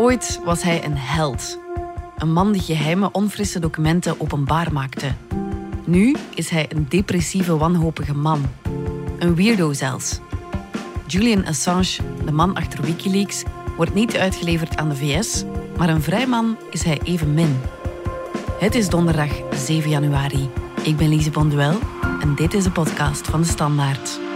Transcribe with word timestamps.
Ooit 0.00 0.40
was 0.44 0.62
hij 0.62 0.84
een 0.84 0.96
held. 0.96 1.58
Een 2.16 2.32
man 2.32 2.52
die 2.52 2.62
geheime, 2.62 3.12
onfrisse 3.12 3.58
documenten 3.58 4.20
openbaar 4.20 4.72
maakte. 4.72 5.12
Nu 5.84 6.16
is 6.34 6.48
hij 6.48 6.66
een 6.68 6.86
depressieve, 6.88 7.56
wanhopige 7.56 8.14
man. 8.14 8.50
Een 9.18 9.34
weirdo 9.34 9.72
zelfs. 9.72 10.20
Julian 11.06 11.46
Assange, 11.46 11.96
de 12.24 12.32
man 12.32 12.54
achter 12.54 12.82
Wikileaks, 12.82 13.42
wordt 13.76 13.94
niet 13.94 14.16
uitgeleverd 14.16 14.76
aan 14.76 14.88
de 14.88 14.96
VS, 14.96 15.44
maar 15.76 15.88
een 15.88 16.02
vrij 16.02 16.26
man 16.26 16.56
is 16.70 16.82
hij 16.82 17.00
evenmin. 17.04 17.60
Het 18.58 18.74
is 18.74 18.88
donderdag 18.88 19.30
7 19.54 19.90
januari. 19.90 20.50
Ik 20.82 20.96
ben 20.96 21.08
Lise 21.08 21.30
Bonduel 21.30 21.78
en 22.20 22.34
dit 22.34 22.54
is 22.54 22.64
de 22.64 22.70
podcast 22.70 23.26
van 23.26 23.40
de 23.40 23.46
Standaard. 23.46 24.27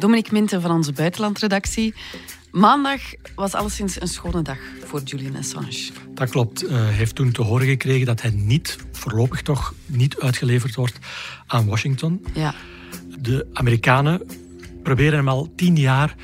Dominique 0.00 0.32
Minten 0.32 0.60
van 0.60 0.70
onze 0.70 0.92
buitenlandredactie. 0.92 1.94
Maandag 2.50 3.00
was 3.34 3.54
alleszins 3.54 4.00
een 4.00 4.08
schone 4.08 4.42
dag 4.42 4.58
voor 4.84 5.00
Julian 5.02 5.36
Assange. 5.36 5.90
Dat 6.14 6.30
klopt. 6.30 6.66
Eh, 6.66 6.72
Hij 6.76 6.92
heeft 6.92 7.14
toen 7.14 7.32
te 7.32 7.42
horen 7.42 7.66
gekregen 7.66 8.06
dat 8.06 8.22
hij 8.22 8.30
niet, 8.34 8.76
voorlopig 8.92 9.42
toch, 9.42 9.74
niet 9.86 10.18
uitgeleverd 10.18 10.74
wordt 10.74 10.98
aan 11.46 11.66
Washington. 11.66 12.24
Ja, 12.34 12.54
De 13.18 13.46
Amerikanen 13.52 14.22
proberen 14.82 15.18
hem 15.18 15.28
al 15.28 15.52
tien 15.56 15.76
jaar 15.76 16.14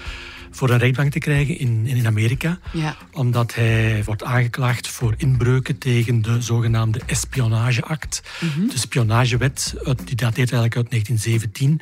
voor 0.57 0.71
een 0.71 0.79
rechtbank 0.79 1.13
te 1.13 1.19
krijgen 1.19 1.59
in, 1.59 1.87
in 1.87 2.07
Amerika. 2.07 2.59
ja, 2.73 2.97
Omdat 3.13 3.55
hij 3.55 4.03
wordt 4.05 4.25
aangeklaagd 4.25 4.89
voor 4.89 5.15
inbreuken 5.17 5.79
tegen 5.79 6.23
de 6.23 6.41
zogenaamde 6.43 7.01
Espionageact. 7.07 8.23
De 8.71 8.79
spionagewet, 8.79 9.75
die 10.05 10.17
dateert 10.17 10.53
eigenlijk 10.53 10.77
uit 10.77 10.91
1917. 10.91 11.81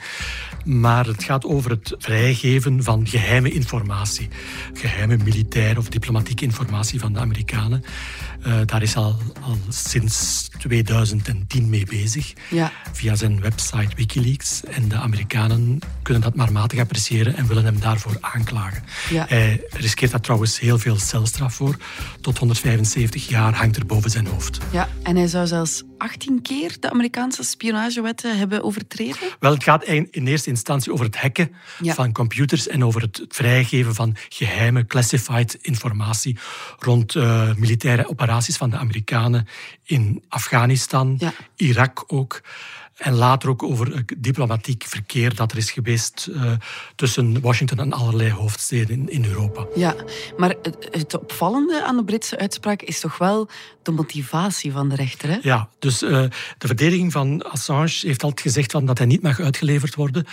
Maar 0.64 1.06
het 1.06 1.24
gaat 1.24 1.44
over 1.44 1.70
het 1.70 1.94
vrijgeven 1.98 2.82
van 2.82 3.06
geheime 3.06 3.50
informatie. 3.52 4.28
Geheime 4.72 5.16
militaire 5.16 5.78
of 5.78 5.88
diplomatieke 5.88 6.44
informatie 6.44 7.00
van 7.00 7.12
de 7.12 7.18
Amerikanen. 7.18 7.84
Eh, 8.42 8.60
daar 8.64 8.82
is 8.82 8.96
al, 8.96 9.18
al 9.40 9.58
sinds 9.68 10.48
2010 10.58 11.68
mee 11.68 11.86
bezig. 11.86 12.32
ja. 12.50 12.72
Via 12.92 13.14
zijn 13.14 13.40
website 13.40 13.96
Wikileaks. 13.96 14.64
En 14.64 14.88
de 14.88 14.96
Amerikanen 14.96 15.78
kunnen 16.02 16.22
dat 16.22 16.34
maar 16.34 16.52
matig 16.52 16.78
appreciëren 16.80 17.36
en 17.36 17.46
willen 17.46 17.64
hem 17.64 17.80
daarvoor 17.80 18.16
aanklagen. 18.20 18.62
Ja. 19.10 19.24
Hij 19.28 19.64
riskeert 19.70 20.10
daar 20.10 20.20
trouwens 20.20 20.58
heel 20.60 20.78
veel 20.78 20.98
celstraf 20.98 21.54
voor. 21.54 21.76
Tot 22.20 22.38
175 22.38 23.28
jaar 23.28 23.54
hangt 23.54 23.76
er 23.76 23.86
boven 23.86 24.10
zijn 24.10 24.26
hoofd. 24.26 24.58
ja. 24.72 24.88
En 25.02 25.16
hij 25.16 25.26
zou 25.26 25.46
zelfs 25.46 25.82
18 25.98 26.42
keer 26.42 26.76
de 26.80 26.90
Amerikaanse 26.90 27.42
spionagewetten 27.42 28.38
hebben 28.38 28.62
overtreden. 28.62 29.16
Wel, 29.40 29.52
het 29.52 29.62
gaat 29.62 29.84
in 29.84 30.26
eerste 30.26 30.50
instantie 30.50 30.92
over 30.92 31.04
het 31.04 31.16
hacken 31.16 31.52
Ja. 31.80 31.94
van 31.94 32.12
computers 32.12 32.68
en 32.68 32.84
over 32.84 33.00
het 33.00 33.24
vrijgeven 33.28 33.94
van 33.94 34.16
geheime, 34.28 34.86
classified 34.86 35.58
informatie 35.60 36.38
rond 36.78 37.14
eh, 37.14 37.54
militaire 37.54 38.08
operaties 38.08 38.56
van 38.56 38.70
de 38.70 38.76
Amerikanen 38.76 39.46
in 39.84 40.22
Afghanistan, 40.28 41.14
Ja. 41.18 41.32
Irak 41.56 42.04
ook. 42.06 42.40
En 42.96 43.14
later 43.14 43.48
ook 43.48 43.62
over 43.62 43.96
het 43.96 44.14
diplomatiek 44.18 44.84
verkeer 44.86 45.34
dat 45.34 45.52
er 45.52 45.58
is 45.58 45.70
geweest 45.70 46.26
eh, 46.34 46.52
tussen 46.96 47.40
Washington 47.40 47.78
en 47.78 47.92
allerlei 47.92 48.30
hoofdsteden 48.30 48.96
in, 48.96 49.08
in 49.08 49.24
Europa. 49.24 49.66
Ja, 49.74 49.94
maar 50.36 50.54
het, 50.62 50.88
het 50.90 51.18
opvallende 51.18 51.84
aan 51.84 51.96
de 51.96 52.04
Britse 52.04 52.38
uitspraak 52.38 52.82
is 52.82 53.00
toch 53.00 53.18
wel 53.18 53.48
de 53.82 53.90
motivatie 53.90 54.72
van 54.72 54.88
de 54.88 54.94
rechter. 54.94 55.28
Hè? 55.28 55.38
Ja, 55.42 55.68
dus 55.78 56.02
eh, 56.02 56.10
de 56.58 56.66
verdediging 56.66 57.12
van 57.12 57.42
Assange 57.42 57.98
heeft 58.00 58.22
altijd 58.22 58.40
gezegd 58.40 58.72
van 58.72 58.86
dat 58.86 58.98
hij 58.98 59.06
niet 59.06 59.22
mag 59.22 59.40
uitgeleverd 59.40 59.94
worden 59.94 60.26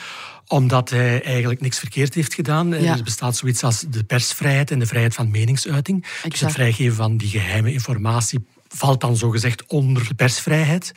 omdat 0.47 0.89
hij 0.89 1.23
eigenlijk 1.23 1.61
niks 1.61 1.79
verkeerd 1.79 2.13
heeft 2.13 2.33
gedaan. 2.33 2.81
Ja. 2.81 2.97
Er 2.97 3.03
bestaat 3.03 3.35
zoiets 3.35 3.63
als 3.63 3.85
de 3.89 4.03
persvrijheid 4.03 4.71
en 4.71 4.79
de 4.79 4.85
vrijheid 4.85 5.13
van 5.13 5.31
meningsuiting. 5.31 6.05
Dus 6.27 6.39
het 6.39 6.51
vrijgeven 6.51 6.95
van 6.95 7.17
die 7.17 7.29
geheime 7.29 7.73
informatie 7.73 8.45
valt 8.73 9.01
dan 9.01 9.17
zogezegd 9.17 9.65
onder 9.65 10.07
de 10.07 10.13
persvrijheid. 10.13 10.91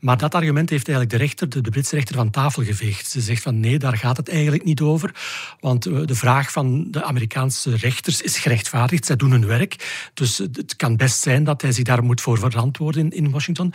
Maar 0.00 0.18
dat 0.18 0.34
argument 0.34 0.70
heeft 0.70 0.88
eigenlijk 0.88 1.18
de 1.18 1.24
rechter, 1.24 1.48
de, 1.48 1.60
de 1.60 1.70
Britse 1.70 1.94
rechter, 1.94 2.14
van 2.14 2.30
tafel 2.30 2.62
geveegd. 2.64 3.10
Ze 3.10 3.20
zegt 3.20 3.42
van 3.42 3.60
nee, 3.60 3.78
daar 3.78 3.96
gaat 3.96 4.16
het 4.16 4.28
eigenlijk 4.28 4.64
niet 4.64 4.80
over. 4.80 5.14
Want 5.60 5.86
eh, 5.86 6.00
de 6.04 6.14
vraag 6.14 6.52
van 6.52 6.90
de 6.90 7.04
Amerikaanse 7.04 7.76
rechters 7.76 8.20
is 8.20 8.38
gerechtvaardigd. 8.38 9.06
Zij 9.06 9.16
doen 9.16 9.30
hun 9.30 9.46
werk. 9.46 10.10
Dus 10.14 10.38
het 10.38 10.76
kan 10.76 10.96
best 10.96 11.20
zijn 11.20 11.44
dat 11.44 11.62
hij 11.62 11.72
zich 11.72 11.84
daar 11.84 12.04
moet 12.04 12.20
voor 12.20 12.38
verantwoorden 12.38 13.02
in, 13.02 13.10
in 13.10 13.30
Washington. 13.30 13.72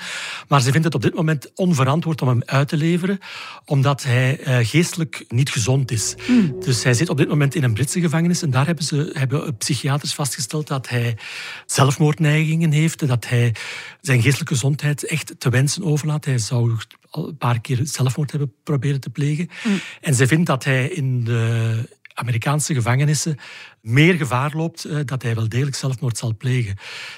Maar 0.48 0.62
ze 0.62 0.72
vindt 0.72 0.86
het 0.86 0.96
op 0.96 1.02
dit 1.02 1.16
moment 1.16 1.52
onverantwoord 1.56 2.22
om 2.22 2.28
hem 2.28 2.42
uit 2.46 2.68
te 2.68 2.78
leveren, 2.78 3.20
omdat 3.66 4.04
hij 4.04 4.40
eh, 4.40 4.68
geestelijk 4.68 5.26
niet 5.28 5.50
gezond 5.50 5.92
is. 5.92 6.16
Dus 6.60 6.84
hij 6.84 6.94
zit 6.94 7.10
op 7.10 7.18
dit 7.18 7.28
moment 7.28 7.56
in 7.56 7.64
een 7.64 7.74
Britse 7.74 8.00
gevangenis 8.00 8.42
en 8.42 8.50
daar 8.50 8.66
hebben, 8.66 8.84
ze, 8.84 9.10
hebben 9.14 9.58
psychiaters 9.58 10.14
vastgesteld 10.14 10.68
dat 10.68 10.90
hij 10.90 11.18
zelfmoordneigingen 11.66 12.72
heeft, 12.72 13.08
dat 13.08 13.28
hij 13.28 13.45
zijn 14.02 14.22
geestelijke 14.22 14.54
gezondheid 14.54 15.06
echt 15.06 15.36
te 15.38 15.50
wensen 15.50 15.84
overlaat. 15.84 16.26
Hij 16.26 16.38
zou 16.38 16.78
al 17.10 17.28
een 17.28 17.38
paar 17.38 17.62
keer 17.62 17.80
zelfmoord 17.84 18.32
hebben 18.32 18.54
proberen 18.64 19.00
te 19.00 19.10
plegen. 19.10 19.50
En 20.02 20.16
ze 20.16 20.28
vindt 20.28 20.46
dat 20.46 20.64
hij 20.64 20.88
in 20.88 21.24
de 21.24 21.90
Amerikaanse 22.16 22.74
gevangenissen 22.74 23.38
meer 23.82 24.14
gevaar 24.14 24.52
loopt 24.56 24.84
eh, 24.86 24.98
dat 25.06 25.22
hij 25.22 25.36
wel 25.36 25.50
degelijk 25.50 25.76
zelfmoord 25.76 26.18
zal 26.18 26.36
plegen. 26.38 26.76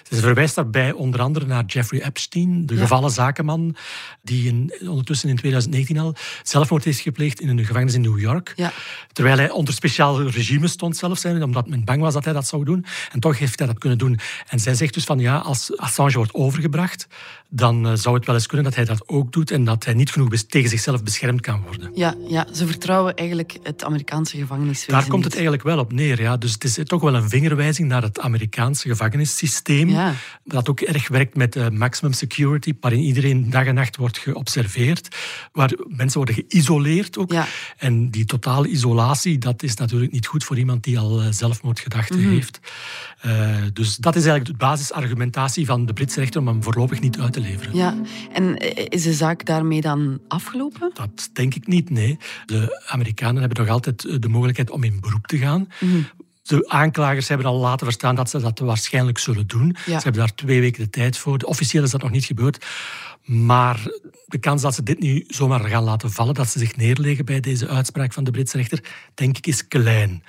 Ze 0.10 0.16
verwijst 0.16 0.56
daarbij 0.56 0.92
onder 0.92 1.20
andere 1.22 1.46
naar 1.46 1.66
Jeffrey 1.66 2.04
Epstein, 2.04 2.66
de 2.66 2.74
Ja. 2.74 2.80
gevallen 2.80 3.12
zakenman, 3.12 3.76
die 4.22 4.48
in, 4.48 4.74
ondertussen 4.88 5.30
in 5.30 5.36
2019 5.36 5.98
al 6.00 6.16
zelfmoord 6.44 6.84
heeft 6.84 7.00
gepleegd 7.00 7.42
in 7.42 7.50
een 7.50 7.66
gevangenis 7.66 7.94
in 7.94 8.02
New 8.02 8.20
York. 8.20 8.54
Ja. 8.56 8.72
Terwijl 9.12 9.38
hij 9.38 9.50
onder 9.50 9.74
speciaal 9.74 10.22
regime 10.22 10.68
stond 10.68 10.98
zelfs, 10.98 11.26
omdat 11.26 11.68
men 11.68 11.84
bang 11.86 12.02
was 12.02 12.14
dat 12.14 12.24
hij 12.24 12.34
dat 12.34 12.48
zou 12.48 12.64
doen. 12.64 12.86
En 13.12 13.20
toch 13.20 13.40
heeft 13.40 13.60
hij 13.60 13.68
dat 13.68 13.80
kunnen 13.80 13.98
doen. 13.98 14.20
En 14.48 14.60
zij 14.60 14.76
zegt 14.76 14.94
dus 14.94 15.04
van 15.04 15.20
ja, 15.20 15.38
als 15.38 15.78
Assange 15.78 16.14
wordt 16.14 16.34
overgebracht, 16.34 17.08
dan 17.50 17.88
eh, 17.88 17.94
zou 17.96 18.16
het 18.16 18.26
wel 18.26 18.36
eens 18.36 18.46
kunnen 18.46 18.66
dat 18.66 18.76
hij 18.76 18.86
dat 18.86 19.08
ook 19.08 19.32
doet 19.32 19.52
en 19.52 19.64
dat 19.64 19.86
hij 19.86 19.94
niet 19.94 20.12
genoeg 20.12 20.36
tegen 20.36 20.70
zichzelf 20.70 21.04
beschermd 21.04 21.42
kan 21.42 21.62
worden. 21.62 21.92
Ja, 21.94 22.16
ja, 22.28 22.48
ze 22.54 22.68
vertrouwen 22.68 23.16
eigenlijk 23.16 23.58
het 23.64 23.84
Amerikaanse 23.84 24.38
gevangeniswezen 24.38 24.87
Daar 24.88 25.08
komt 25.08 25.24
het 25.24 25.34
eigenlijk 25.34 25.64
wel 25.64 25.80
op 25.80 25.94
neer. 25.94 26.22
Ja. 26.22 26.38
Dus 26.38 26.52
het 26.54 26.64
is 26.64 26.80
toch 26.84 27.02
wel 27.02 27.16
een 27.16 27.30
vingerwijzing 27.30 27.88
naar 27.88 28.02
het 28.02 28.20
Amerikaanse 28.20 28.88
gevangenissysteem. 28.88 29.90
Ja. 29.90 30.14
Dat 30.44 30.70
ook 30.70 30.82
erg 30.82 31.08
werkt 31.08 31.36
met 31.36 31.56
eh, 31.56 31.70
maximum 31.70 32.14
security, 32.14 32.74
waarin 32.80 33.00
iedereen 33.02 33.50
dag 33.50 33.66
en 33.66 33.74
nacht 33.76 33.96
wordt 33.96 34.18
geobserveerd. 34.18 35.16
Waar 35.52 35.72
mensen 35.88 36.18
worden 36.18 36.46
geïsoleerd 36.48 37.18
ook. 37.18 37.32
Ja. 37.32 37.48
En 37.78 38.10
die 38.10 38.26
totale 38.26 38.68
isolatie, 38.68 39.38
dat 39.38 39.64
is 39.64 39.76
natuurlijk 39.76 40.12
niet 40.12 40.26
goed 40.28 40.44
voor 40.44 40.58
iemand 40.58 40.84
die 40.84 41.00
al 41.00 41.22
eh, 41.22 41.28
zelfmoordgedachten 41.30 42.20
Mhm. 42.20 42.30
heeft. 42.30 42.60
Eh, 43.22 43.56
dus 43.74 43.96
dat 43.96 44.16
is 44.16 44.26
eigenlijk 44.26 44.60
de 44.60 44.66
basisargumentatie 44.66 45.66
van 45.66 45.86
de 45.86 45.94
Britse 45.94 46.20
rechter 46.20 46.42
om 46.42 46.48
hem 46.48 46.64
voorlopig 46.64 47.00
niet 47.00 47.20
uit 47.20 47.34
te 47.34 47.40
leveren. 47.40 47.76
Ja, 47.76 47.96
en 48.34 48.58
eh, 48.58 48.86
is 48.90 49.04
de 49.04 49.14
zaak 49.14 49.46
daarmee 49.46 49.82
dan 49.82 50.20
afgelopen? 50.28 50.92
Dat 50.94 51.30
denk 51.34 51.56
ik 51.56 51.68
niet, 51.68 51.90
nee. 51.90 52.18
De 52.46 52.84
Amerikanen 52.88 53.40
hebben 53.42 53.64
nog 53.64 53.74
altijd 53.74 54.06
eh, 54.06 54.16
de 54.20 54.28
mogelijkheid 54.30 54.72
om 54.78 54.84
in 54.84 55.00
beroep 55.00 55.28
te 55.28 55.38
gaan. 55.38 55.68
Mhm. 55.80 56.02
De 56.44 56.70
aanklagers 56.70 57.28
hebben 57.28 57.48
al 57.48 57.58
laten 57.58 57.86
verstaan 57.86 58.16
dat 58.16 58.30
ze 58.30 58.40
dat 58.40 58.60
waarschijnlijk 58.60 59.18
zullen 59.18 59.48
doen. 59.48 59.78
Ze 59.86 59.92
hebben 59.92 60.14
daar 60.14 60.36
twee 60.36 60.60
weken 60.60 60.84
de 60.84 60.90
tijd 60.90 61.18
voor. 61.18 61.38
Officieel 61.38 61.84
is 61.84 61.92
dat 61.92 62.02
nog 62.02 62.12
niet 62.12 62.26
gebeurd. 62.26 62.66
Maar 63.24 63.92
de 64.26 64.38
kans 64.38 64.62
dat 64.62 64.76
ze 64.76 64.84
dit 64.84 65.00
nu 65.00 65.24
zomaar 65.28 65.60
gaan 65.60 65.84
laten 65.84 66.12
vallen, 66.12 66.34
dat 66.34 66.50
ze 66.50 66.60
zich 66.60 66.76
neerleggen 66.76 67.26
bij 67.26 67.40
deze 67.40 67.68
uitspraak 67.68 68.14
van 68.14 68.24
de 68.24 68.32
Britse 68.32 68.58
rechter, 68.58 68.84
denk 69.14 69.38
ik 69.38 69.48
is 69.48 69.68
klein. 69.68 70.24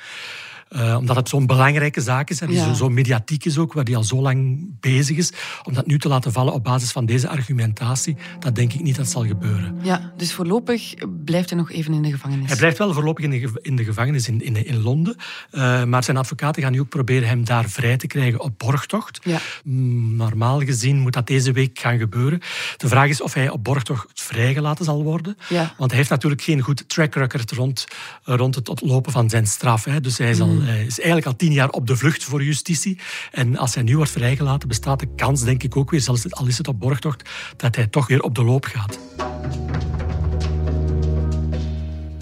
Eh, 0.69 0.97
omdat 0.99 1.17
het 1.17 1.29
zo'n 1.29 1.47
belangrijke 1.47 2.01
zaak 2.01 2.31
is 2.31 2.41
en 2.41 2.53
Ja. 2.53 2.65
zo, 2.65 2.73
zo 2.75 2.89
mediatiek 2.89 3.45
is 3.45 3.59
ook, 3.59 3.73
waar 3.73 3.85
die 3.85 3.97
al 3.97 4.05
zo 4.05 4.21
lang 4.21 4.67
bezig 4.81 5.17
is. 5.17 5.33
Om 5.65 5.75
dat 5.75 5.87
nu 5.87 5.99
te 5.99 6.09
laten 6.09 6.33
vallen 6.33 6.53
op 6.53 6.65
basis 6.65 6.91
van 6.91 7.07
deze 7.07 7.29
argumentatie, 7.29 8.17
dat 8.39 8.55
denk 8.55 8.73
ik 8.73 8.83
niet 8.83 8.97
dat 8.97 9.09
zal 9.09 9.27
gebeuren. 9.27 9.79
Ja, 9.83 10.13
dus 10.17 10.33
voorlopig 10.33 10.95
blijft 11.25 11.51
hij 11.51 11.59
nog 11.59 11.71
even 11.73 11.93
in 11.95 12.03
de 12.03 12.11
gevangenis. 12.11 12.49
Hij 12.49 12.57
blijft 12.57 12.79
wel 12.79 12.93
voorlopig 12.93 13.25
in 13.25 13.31
de, 13.31 13.59
in 13.63 13.77
de 13.77 13.85
gevangenis 13.85 14.29
in, 14.29 14.43
in, 14.45 14.67
in 14.67 14.83
Londen. 14.83 15.17
eh, 15.51 15.85
maar 15.85 16.05
zijn 16.05 16.17
advocaten 16.17 16.63
gaan 16.63 16.73
nu 16.73 16.81
ook 16.81 16.89
proberen 16.89 17.29
hem 17.29 17.45
daar 17.45 17.69
vrij 17.69 17.97
te 17.97 18.07
krijgen 18.07 18.41
op 18.41 18.59
borgtocht. 18.59 19.19
Ja. 19.23 19.39
Mm, 19.65 20.17
Normaal 20.17 20.61
gezien 20.61 20.99
moet 21.01 21.13
dat 21.13 21.27
deze 21.27 21.53
week 21.53 21.79
gaan 21.79 21.99
gebeuren. 21.99 22.41
De 22.77 22.89
vraag 22.89 23.09
is 23.09 23.21
of 23.23 23.35
hij 23.35 23.51
op 23.51 23.65
borgtocht 23.65 24.07
vrijgelaten 24.15 24.85
zal 24.85 25.03
worden. 25.03 25.37
Ja. 25.49 25.75
Want 25.79 25.91
hij 25.91 25.99
heeft 25.99 26.11
natuurlijk 26.11 26.43
geen 26.43 26.61
goed 26.61 26.89
track 26.89 27.15
record 27.15 27.51
rond, 27.51 27.85
rond 28.25 28.55
het 28.55 28.69
ontlopen 28.69 29.13
van 29.13 29.31
zijn 29.31 29.47
straf. 29.47 29.85
Hè. 29.85 30.01
Dus 30.01 30.19
hij 30.19 30.31
is, 30.31 30.39
hij 30.63 30.85
is 30.85 30.99
eigenlijk 30.99 31.27
al 31.27 31.37
tien 31.37 31.53
jaar 31.53 31.71
op 31.71 31.87
de 31.87 31.97
vlucht 31.97 32.25
voor 32.25 32.45
justitie. 32.45 32.99
En 33.31 33.57
als 33.57 33.75
hij 33.75 33.83
nu 33.83 33.97
wordt 33.97 34.11
vrijgelaten, 34.11 34.69
bestaat 34.69 35.01
de 35.01 35.15
kans, 35.17 35.43
denk 35.45 35.63
ik 35.63 35.77
ook 35.77 35.91
weer, 35.91 36.01
zelfs 36.01 36.33
al 36.33 36.47
is 36.47 36.59
het 36.59 36.69
op 36.69 36.81
borgtocht, 36.81 37.31
dat 37.57 37.77
hij 37.77 37.87
toch 37.87 38.07
weer 38.07 38.23
op 38.23 38.35
de 38.35 38.45
loop 38.45 38.65
gaat. 38.65 38.99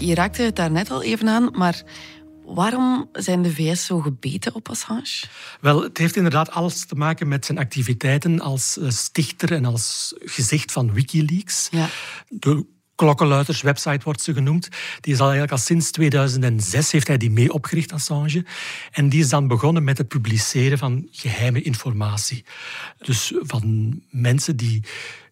je 0.07 0.15
raakte 0.15 0.41
het 0.41 0.55
daar 0.55 0.71
net 0.71 0.91
al 0.91 1.03
even 1.03 1.27
aan, 1.27 1.49
maar 1.51 1.83
waarom 2.45 3.09
zijn 3.13 3.41
de 3.41 3.53
VS 3.53 3.85
zo 3.85 3.99
gebeten 3.99 4.55
op 4.55 4.69
Assange? 4.69 5.23
Wel, 5.61 5.83
het 5.83 5.97
heeft 5.97 6.15
inderdaad 6.15 6.51
alles 6.51 6.85
te 6.85 6.95
maken 6.95 7.27
met 7.27 7.45
zijn 7.45 7.57
activiteiten 7.57 8.39
als 8.39 8.77
eh, 8.77 8.89
stichter 8.89 9.53
en 9.53 9.65
als 9.65 10.13
gezicht 10.19 10.71
van 10.71 10.93
Wikileaks. 10.93 11.67
Ja. 11.71 11.89
De 12.29 12.65
Klokkenluiders 12.97 13.61
website 13.61 14.03
wordt 14.03 14.21
ze 14.21 14.33
genoemd. 14.33 14.69
Die 15.01 15.13
is 15.13 15.19
al 15.19 15.25
eigenlijk 15.25 15.51
al 15.51 15.65
sinds 15.65 15.91
2006 15.91 16.91
heeft 16.91 17.07
hij 17.07 17.17
die 17.17 17.31
mee 17.31 17.53
opgericht, 17.53 17.93
Assange. 17.93 18.45
En 18.91 19.09
die 19.09 19.19
is 19.19 19.29
dan 19.29 19.47
begonnen 19.47 19.83
met 19.83 19.97
het 19.97 20.07
publiceren 20.07 20.77
van 20.77 21.07
geheime 21.11 21.61
informatie. 21.61 22.43
Dus 22.97 23.33
van 23.35 24.01
mensen 24.09 24.55
die 24.57 24.83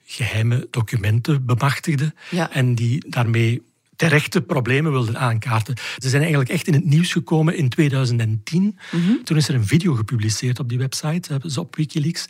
geheime 0.06 0.68
documenten 0.72 1.46
bemachtigden 1.46 2.14
Ja. 2.30 2.52
en 2.52 2.76
die 2.76 3.10
daarmee 3.10 3.62
terechte 3.96 4.42
problemen 4.42 4.92
wilden 4.92 5.18
aankaarten. 5.18 5.76
Ze 5.98 6.10
zijn 6.10 6.22
eigenlijk 6.22 6.52
echt 6.52 6.68
in 6.68 6.74
het 6.74 6.86
nieuws 6.86 7.12
gekomen 7.12 7.58
in 7.58 7.70
2010. 7.70 8.78
Toen 9.24 9.38
is 9.38 9.48
er 9.48 9.56
een 9.56 9.66
video 9.66 9.94
gepubliceerd 9.94 10.60
op 10.60 10.70
die 10.70 10.78
website, 10.78 11.32
hebben 11.32 11.52
ze 11.52 11.60
op 11.60 11.76
Wikileaks, 11.76 12.26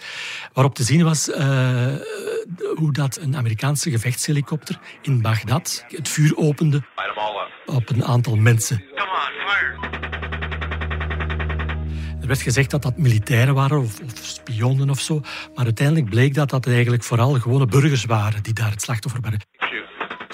waarop 0.54 0.76
te 0.76 0.84
zien 0.84 1.04
was 1.04 1.30
eh, 1.30 1.94
hoe 2.76 2.94
dat 2.94 3.18
een 3.18 3.36
Amerikaanse 3.36 3.90
gevechtshelikopter 3.90 4.80
in 5.02 5.22
Bagdad 5.22 5.86
het 5.88 6.10
vuur 6.10 6.38
opende 6.38 6.84
op 7.66 7.90
een 7.90 8.04
aantal 8.04 8.36
mensen. 8.36 8.84
Come 8.96 9.10
on, 9.10 9.50
fire. 9.50 9.96
Er 12.26 12.32
werd 12.32 12.44
gezegd 12.44 12.72
dat 12.72 12.82
dat 12.82 12.98
militairen 12.98 13.54
waren 13.54 13.80
of, 13.80 14.00
of 14.02 14.20
spionnen 14.22 14.90
of 14.90 15.00
zo, 15.00 15.22
maar 15.56 15.66
uiteindelijk 15.66 16.10
bleek 16.10 16.34
dat 16.34 16.50
dat 16.50 16.68
eigenlijk 16.68 17.04
vooral 17.04 17.40
gewone 17.40 17.66
burgers 17.66 18.06
waren 18.06 18.44
die 18.44 18.54
daar 18.54 18.72
het 18.72 18.82
slachtoffer 18.82 19.22
waren. 19.22 19.40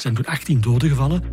Er 0.02 0.08
zijn 0.12 0.24
toen 0.24 0.34
18 0.34 0.62
doden 0.62 0.90
gevallen. 0.90 1.24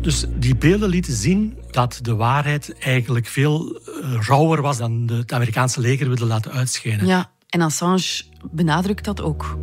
Dus 0.00 0.24
die 0.36 0.56
beelden 0.56 0.88
lieten 0.88 1.12
zien 1.12 1.58
dat 1.70 1.98
de 2.02 2.14
waarheid 2.14 2.78
eigenlijk 2.78 3.26
veel 3.26 3.80
eh, 3.80 4.26
rauwer 4.26 4.62
was 4.62 4.78
dan 4.78 5.06
de, 5.06 5.14
het 5.14 5.32
Amerikaanse 5.32 5.80
leger 5.80 6.06
wilde 6.06 6.26
laten 6.26 6.52
uitschijnen. 6.52 7.06
Ja, 7.06 7.30
en 7.48 7.60
Assange 7.60 8.22
benadrukt 8.50 9.04
dat 9.04 9.20
ook. 9.20 9.58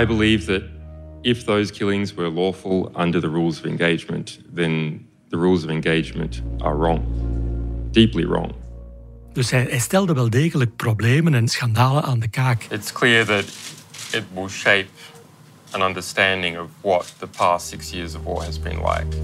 I 0.00 0.06
believe 0.06 0.44
that 0.46 0.62
if 1.22 1.44
those 1.44 1.72
killings 1.72 2.14
were 2.14 2.30
lawful 2.30 2.92
under 2.98 3.20
the 3.20 3.28
rules 3.28 3.58
of 3.58 3.64
engagement, 3.64 4.40
then 4.54 5.06
the 5.28 5.36
rules 5.36 5.64
of 5.64 5.70
engagement 5.70 6.42
are 6.58 6.76
wrong. 6.76 7.00
Deeply 7.90 8.26
wrong. 8.26 8.52
Dus 9.32 9.50
hij, 9.50 9.66
hij 9.68 9.78
stelde 9.78 10.14
wel 10.14 10.30
degelijk 10.30 10.76
problemen 10.76 11.34
en 11.34 11.48
schandalen 11.48 12.02
aan 12.02 12.18
de 12.18 12.28
kaak. 12.28 12.66
It's 12.70 12.92
clear 12.92 13.24
that 13.24 13.44
it 14.10 14.24
will 14.34 14.48
shape 14.48 14.86
an 15.74 15.82
understanding 15.82 16.58
of 16.58 16.68
what 16.80 17.14
the 17.18 17.26
past 17.26 17.68
six 17.68 17.90
years 17.90 18.14
of 18.14 18.22
war 18.24 18.44
has 18.44 18.60
been 18.60 18.78
like. 18.78 19.16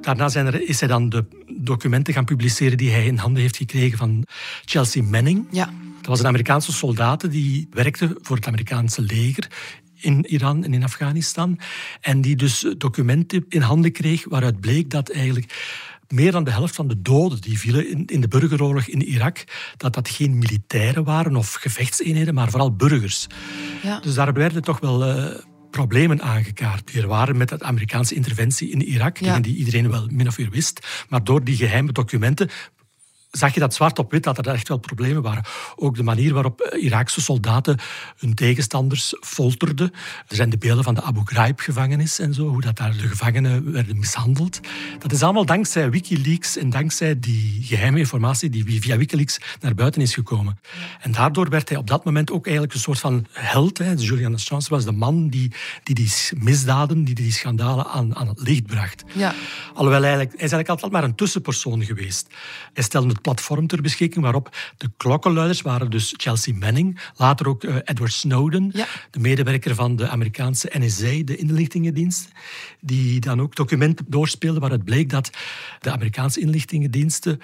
Daarna 0.00 0.28
zijn 0.28 0.46
er, 0.46 0.68
is 0.68 0.80
hij 0.80 0.88
dan 0.88 1.08
de 1.08 1.24
documenten 1.46 2.14
gaan 2.14 2.24
publiceren 2.24 2.78
die 2.78 2.90
hij 2.90 3.04
in 3.04 3.16
handen 3.16 3.42
heeft 3.42 3.56
gekregen 3.56 3.98
van 3.98 4.26
Chelsea 4.64 5.02
Manning. 5.02 5.46
Ja. 5.50 5.72
Dat 5.96 6.06
was 6.06 6.20
een 6.20 6.26
Amerikaanse 6.26 6.72
soldaat 6.72 7.30
die 7.30 7.68
werkte 7.70 8.16
voor 8.22 8.36
het 8.36 8.46
Amerikaanse 8.46 9.02
leger 9.02 9.48
in 9.94 10.26
Iran 10.26 10.64
en 10.64 10.74
in 10.74 10.84
Afghanistan. 10.84 11.58
En 12.00 12.20
die 12.20 12.36
dus 12.36 12.66
documenten 12.78 13.44
in 13.48 13.60
handen 13.60 13.92
kreeg 13.92 14.24
waaruit 14.28 14.60
bleek 14.60 14.90
dat 14.90 15.10
eigenlijk 15.10 15.52
meer 16.10 16.32
dan 16.32 16.44
de 16.44 16.50
helft 16.50 16.74
van 16.74 16.88
de 16.88 17.02
doden 17.02 17.40
die 17.40 17.58
vielen 17.58 17.90
in, 17.90 18.06
in 18.06 18.20
de 18.20 18.28
burgeroorlog 18.28 18.86
in 18.86 19.02
Irak, 19.02 19.44
dat 19.76 19.94
dat 19.94 20.08
geen 20.08 20.38
militairen 20.38 21.04
waren 21.04 21.36
of 21.36 21.52
gevechtseenheden, 21.52 22.34
maar 22.34 22.50
vooral 22.50 22.72
burgers. 22.76 23.26
Ja. 23.82 24.00
Dus 24.00 24.14
daar 24.14 24.32
werden 24.32 24.62
toch 24.62 24.80
wel 24.80 25.04
eh, 25.04 25.38
problemen 25.70 26.22
aangekaart 26.22 26.92
die 26.92 27.02
er 27.02 27.08
waren 27.08 27.36
met 27.36 27.48
de 27.48 27.62
Amerikaanse 27.62 28.14
interventie 28.14 28.70
in 28.70 28.82
Irak, 28.82 29.16
Ja. 29.16 29.26
dingen 29.26 29.42
die 29.42 29.56
iedereen 29.56 29.90
wel 29.90 30.06
min 30.10 30.26
of 30.26 30.38
meer 30.38 30.50
wist. 30.50 31.04
Maar 31.08 31.24
door 31.24 31.44
die 31.44 31.56
geheime 31.56 31.92
documenten 31.92 32.48
zag 33.30 33.54
je 33.54 33.60
dat 33.60 33.74
zwart 33.74 33.98
op 33.98 34.10
wit, 34.10 34.22
dat 34.22 34.38
er 34.38 34.48
echt 34.48 34.68
wel 34.68 34.78
problemen 34.78 35.22
waren. 35.22 35.44
Ook 35.76 35.96
de 35.96 36.02
manier 36.02 36.34
waarop 36.34 36.76
Iraakse 36.80 37.20
soldaten 37.20 37.78
hun 38.16 38.34
tegenstanders 38.34 39.14
folterden. 39.20 39.92
Er 40.28 40.36
zijn 40.36 40.50
de 40.50 40.58
beelden 40.58 40.84
van 40.84 40.94
de 40.94 41.02
Abu 41.02 41.20
Ghraib-gevangenis 41.24 42.18
en 42.18 42.34
zo, 42.34 42.48
hoe 42.48 42.60
dat 42.60 42.76
daar 42.76 42.92
de 42.92 43.08
gevangenen 43.08 43.72
werden 43.72 43.98
mishandeld. 43.98 44.60
Dat 44.98 45.12
is 45.12 45.22
allemaal 45.22 45.46
dankzij 45.46 45.90
Wikileaks 45.90 46.56
en 46.56 46.70
dankzij 46.70 47.20
die 47.20 47.62
geheime 47.62 47.98
informatie 47.98 48.50
die 48.50 48.80
via 48.80 48.96
Wikileaks 48.96 49.38
naar 49.60 49.74
buiten 49.74 50.02
is 50.02 50.14
gekomen. 50.14 50.58
En 51.00 51.12
daardoor 51.12 51.48
werd 51.48 51.68
hij 51.68 51.78
op 51.78 51.86
dat 51.86 52.04
moment 52.04 52.30
ook 52.30 52.44
eigenlijk 52.44 52.74
een 52.74 52.80
soort 52.80 52.98
van 52.98 53.26
held. 53.32 53.78
Hè. 53.78 53.92
Julian 53.92 54.34
Assange 54.34 54.66
was 54.68 54.84
de 54.84 54.92
man 54.92 55.28
die 55.28 55.52
die, 55.82 55.94
die 55.94 56.10
misdaden, 56.38 57.04
die 57.04 57.14
die 57.14 57.32
schandalen 57.32 57.86
aan, 57.86 58.16
aan 58.16 58.28
het 58.28 58.40
licht 58.40 58.66
bracht. 58.66 59.04
Ja. 59.14 59.34
Alhoewel 59.74 60.02
eigenlijk, 60.02 60.30
hij 60.30 60.44
is 60.44 60.52
eigenlijk 60.52 60.68
altijd 60.68 60.92
maar 60.92 61.04
een 61.04 61.14
tussenpersoon 61.14 61.84
geweest. 61.84 62.26
Hij 62.72 62.82
stelde 62.84 63.19
platform 63.20 63.66
ter 63.66 63.82
beschikking 63.82 64.22
waarop 64.22 64.56
de 64.76 64.90
klokkenluiders 64.96 65.62
waren 65.62 65.90
dus 65.90 66.14
Chelsea 66.16 66.54
Manning, 66.54 67.00
later 67.16 67.48
ook 67.48 67.64
eh, 67.64 67.74
Edward 67.84 68.12
Snowden, 68.12 68.70
Ja. 68.74 68.86
de 69.10 69.18
medewerker 69.20 69.74
van 69.74 69.96
de 69.96 70.08
Amerikaanse 70.08 70.70
NSA, 70.78 71.22
de 71.24 71.36
inlichtingendienst, 71.36 72.28
die 72.80 73.20
dan 73.20 73.40
ook 73.40 73.54
documenten 73.56 74.06
doorspeelde 74.08 74.60
waaruit 74.60 74.84
bleek 74.84 75.10
dat 75.10 75.30
de 75.80 75.90
Amerikaanse 75.90 76.40
inlichtingendiensten 76.40 77.40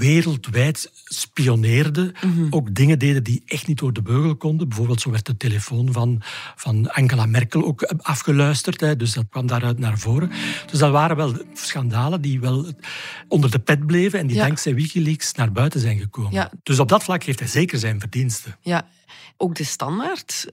wereldwijd 0.00 0.90
spioneerden. 1.04 2.12
Ook 2.50 2.74
dingen 2.74 2.98
deden 2.98 3.24
die 3.24 3.42
echt 3.46 3.66
niet 3.66 3.78
door 3.78 3.92
de 3.92 4.02
beugel 4.02 4.36
konden. 4.36 4.68
Bijvoorbeeld 4.68 5.00
zo 5.00 5.10
werd 5.10 5.26
de 5.26 5.36
telefoon 5.36 5.92
van, 5.92 6.20
van 6.56 6.90
Angela 6.90 7.26
Merkel 7.26 7.64
ook 7.64 7.82
afgeluisterd. 7.82 8.80
Hè. 8.80 8.96
Dus 8.96 9.12
dat 9.12 9.24
kwam 9.30 9.46
daaruit 9.46 9.78
naar 9.78 9.98
voren. 9.98 10.30
Dus 10.70 10.78
dat 10.78 10.90
waren 10.90 11.16
wel 11.16 11.34
schandalen 11.54 12.20
die 12.20 12.40
wel 12.40 12.66
onder 13.28 13.50
de 13.50 13.58
pet 13.58 13.86
bleven 13.86 14.18
en 14.18 14.26
die 14.26 14.36
Ja. 14.36 14.46
dankzij 14.46 14.74
Wikileaks 14.74 15.32
naar 15.32 15.52
buiten 15.52 15.80
zijn 15.80 15.98
gekomen. 15.98 16.32
Ja. 16.32 16.50
Dus 16.62 16.78
op 16.78 16.88
dat 16.88 17.02
vlak 17.02 17.22
heeft 17.22 17.38
hij 17.38 17.48
zeker 17.48 17.78
zijn 17.78 18.00
verdiensten. 18.00 18.56
Ja. 18.60 18.88
Ook 19.36 19.54
de 19.54 19.64
Standaard 19.64 20.46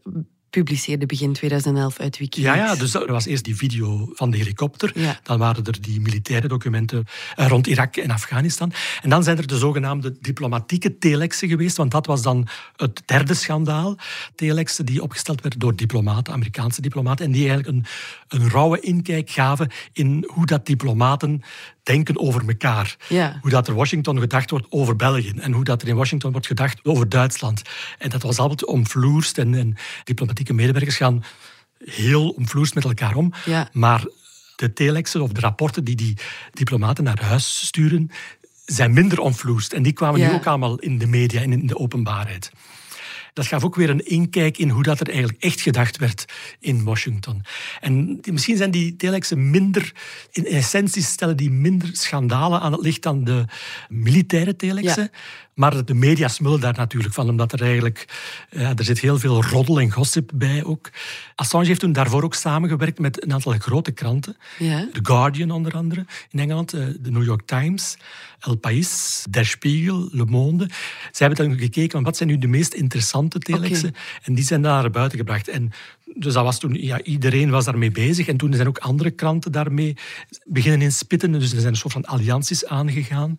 publiceerde 0.49 1.05
begin 1.05 1.33
2011 1.33 1.99
uit 1.99 2.15
Ja, 2.15 2.21
Wikileaks. 2.21 2.57
ja, 2.57 2.75
dus 2.75 2.93
er 2.93 3.11
was 3.11 3.25
eerst 3.25 3.43
die 3.43 3.55
video 3.55 4.09
van 4.13 4.31
de 4.31 4.37
helikopter. 4.37 4.91
Ja. 4.99 5.19
Dan 5.23 5.39
waren 5.39 5.63
er 5.63 5.81
die 5.81 6.01
militaire 6.01 6.47
documenten 6.47 7.03
eh, 7.35 7.47
rond 7.47 7.67
Irak 7.67 7.95
en 7.95 8.11
Afghanistan. 8.11 8.71
En 9.01 9.09
dan 9.09 9.23
zijn 9.23 9.37
er 9.37 9.47
de 9.47 9.57
zogenaamde 9.57 10.15
diplomatieke 10.21 10.97
telexen 10.97 11.47
geweest, 11.47 11.77
want 11.77 11.91
dat 11.91 12.05
was 12.05 12.21
dan 12.21 12.47
het 12.75 13.01
derde 13.05 13.33
schandaal. 13.33 13.97
Telexen 14.35 14.85
die 14.85 15.01
opgesteld 15.01 15.41
werden 15.41 15.59
door 15.59 15.75
diplomaten, 15.75 16.33
Amerikaanse 16.33 16.81
diplomaten, 16.81 17.25
en 17.25 17.31
die 17.31 17.49
eigenlijk 17.49 17.77
een, 17.77 17.85
een 18.41 18.49
rauwe 18.49 18.79
inkijk 18.79 19.29
gaven 19.29 19.71
in 19.93 20.29
hoe 20.33 20.45
dat 20.45 20.65
diplomaten 20.65 21.41
denken 21.87 22.17
over 22.19 22.47
elkaar. 22.47 22.95
Ja. 23.09 23.37
Hoe 23.41 23.51
dat 23.51 23.67
er 23.67 23.73
Washington 23.73 24.19
gedacht 24.19 24.49
wordt 24.49 24.65
over 24.69 24.95
België 24.95 25.33
en 25.39 25.51
hoe 25.51 25.63
dat 25.63 25.81
er 25.81 25.87
in 25.87 25.95
Washington 25.95 26.31
wordt 26.31 26.47
gedacht 26.47 26.79
over 26.83 27.09
Duitsland. 27.09 27.61
En 27.97 28.09
dat 28.09 28.21
was 28.21 28.37
altijd 28.37 28.65
omvloerst 28.65 29.37
en, 29.37 29.53
en 29.53 29.75
diplomatieke 30.03 30.53
medewerkers 30.53 30.95
gaan 30.97 31.23
heel 31.85 32.29
omvloerst 32.29 32.75
met 32.75 32.83
elkaar 32.83 33.15
om. 33.15 33.33
Ja. 33.45 33.69
Maar 33.71 34.05
de 34.55 34.73
telexen 34.73 35.21
of 35.21 35.31
de 35.31 35.39
rapporten 35.41 35.83
die 35.83 35.95
die 35.95 36.17
diplomaten 36.53 37.03
naar 37.03 37.21
huis 37.23 37.65
sturen, 37.65 38.11
zijn 38.65 38.93
minder 38.93 39.19
omvloerst. 39.19 39.73
En 39.73 39.83
die 39.83 39.93
kwamen 39.93 40.19
Ja. 40.19 40.29
nu 40.29 40.33
ook 40.33 40.45
allemaal 40.45 40.79
in 40.79 40.97
de 40.97 41.07
media 41.07 41.41
en 41.41 41.51
in 41.51 41.67
de 41.67 41.77
openbaarheid. 41.77 42.51
Dat 43.37 43.47
gaf 43.47 43.63
ook 43.63 43.75
weer 43.75 43.89
een 43.89 44.05
inkijk 44.05 44.57
in 44.57 44.69
hoe 44.69 44.83
dat 44.83 44.99
er 44.99 45.09
eigenlijk 45.09 45.43
echt 45.43 45.61
gedacht 45.61 45.97
werd 45.97 46.25
in 46.59 46.83
Washington. 46.83 47.43
En 47.79 48.19
misschien 48.31 48.57
zijn 48.57 48.71
die 48.71 48.95
telexen 48.95 49.49
minder, 49.49 49.93
in 50.31 50.45
essentie 50.45 51.03
stellen 51.03 51.37
die 51.37 51.51
minder 51.51 51.89
schandalen 51.91 52.59
aan 52.59 52.71
het 52.71 52.81
licht 52.81 53.01
dan 53.01 53.23
de 53.23 53.45
militaire 53.89 54.55
telexen. 54.55 55.09
Ja. 55.11 55.19
Maar 55.57 55.85
de 55.85 55.93
media 55.93 56.27
smullen 56.27 56.59
daar 56.59 56.77
natuurlijk 56.77 57.13
van, 57.13 57.29
omdat 57.29 57.53
er 57.53 57.61
eigenlijk 57.61 58.05
ja, 58.49 58.75
er 58.75 58.83
zit 58.83 58.99
heel 58.99 59.19
veel 59.19 59.43
roddel 59.43 59.79
en 59.79 59.91
gossip 59.91 60.31
bij 60.33 60.63
ook. 60.63 60.89
Assange 61.35 61.65
heeft 61.65 61.79
toen 61.79 61.91
daarvoor 61.91 62.23
ook 62.23 62.33
samengewerkt 62.33 62.99
met 62.99 63.23
een 63.23 63.33
aantal 63.33 63.53
grote 63.57 63.91
kranten. 63.91 64.37
Ja. 64.59 64.87
The 64.93 64.99
Guardian 65.03 65.51
onder 65.51 65.73
andere 65.73 66.05
in 66.29 66.39
Engeland, 66.39 66.73
eh, 66.73 66.85
de 66.99 67.11
New 67.11 67.23
York 67.23 67.41
Times, 67.45 67.97
El 68.39 68.55
País, 68.55 69.23
Der 69.29 69.45
Spiegel, 69.45 70.09
Le 70.11 70.25
Monde. 70.25 70.69
Zij 71.11 71.27
hebben 71.27 71.47
dan 71.47 71.57
gekeken 71.57 72.03
wat 72.03 72.17
zijn 72.17 72.29
nu 72.29 72.37
de 72.37 72.47
meest 72.47 72.73
interessante 72.73 73.26
telexen 73.29 73.95
en 74.23 74.33
die 74.33 74.43
zijn 74.43 74.61
daar 74.61 74.81
naar 74.81 74.91
buiten 74.91 75.17
gebracht. 75.17 75.47
En 75.47 75.71
dus 76.15 76.33
dat 76.33 76.43
was 76.43 76.59
toen, 76.59 76.73
ja, 76.73 77.01
iedereen 77.01 77.49
was 77.49 77.65
daarmee 77.65 77.91
bezig 77.91 78.27
en 78.27 78.37
toen 78.37 78.53
zijn 78.53 78.67
ook 78.67 78.77
andere 78.77 79.11
kranten 79.11 79.51
daarmee 79.51 79.95
beginnen 80.45 80.81
inspitten. 80.81 81.31
Dus 81.31 81.51
er 81.51 81.59
zijn 81.59 81.71
een 81.73 81.79
soort 81.79 81.93
van 81.93 82.05
allianties 82.05 82.65
aangegaan, 82.65 83.37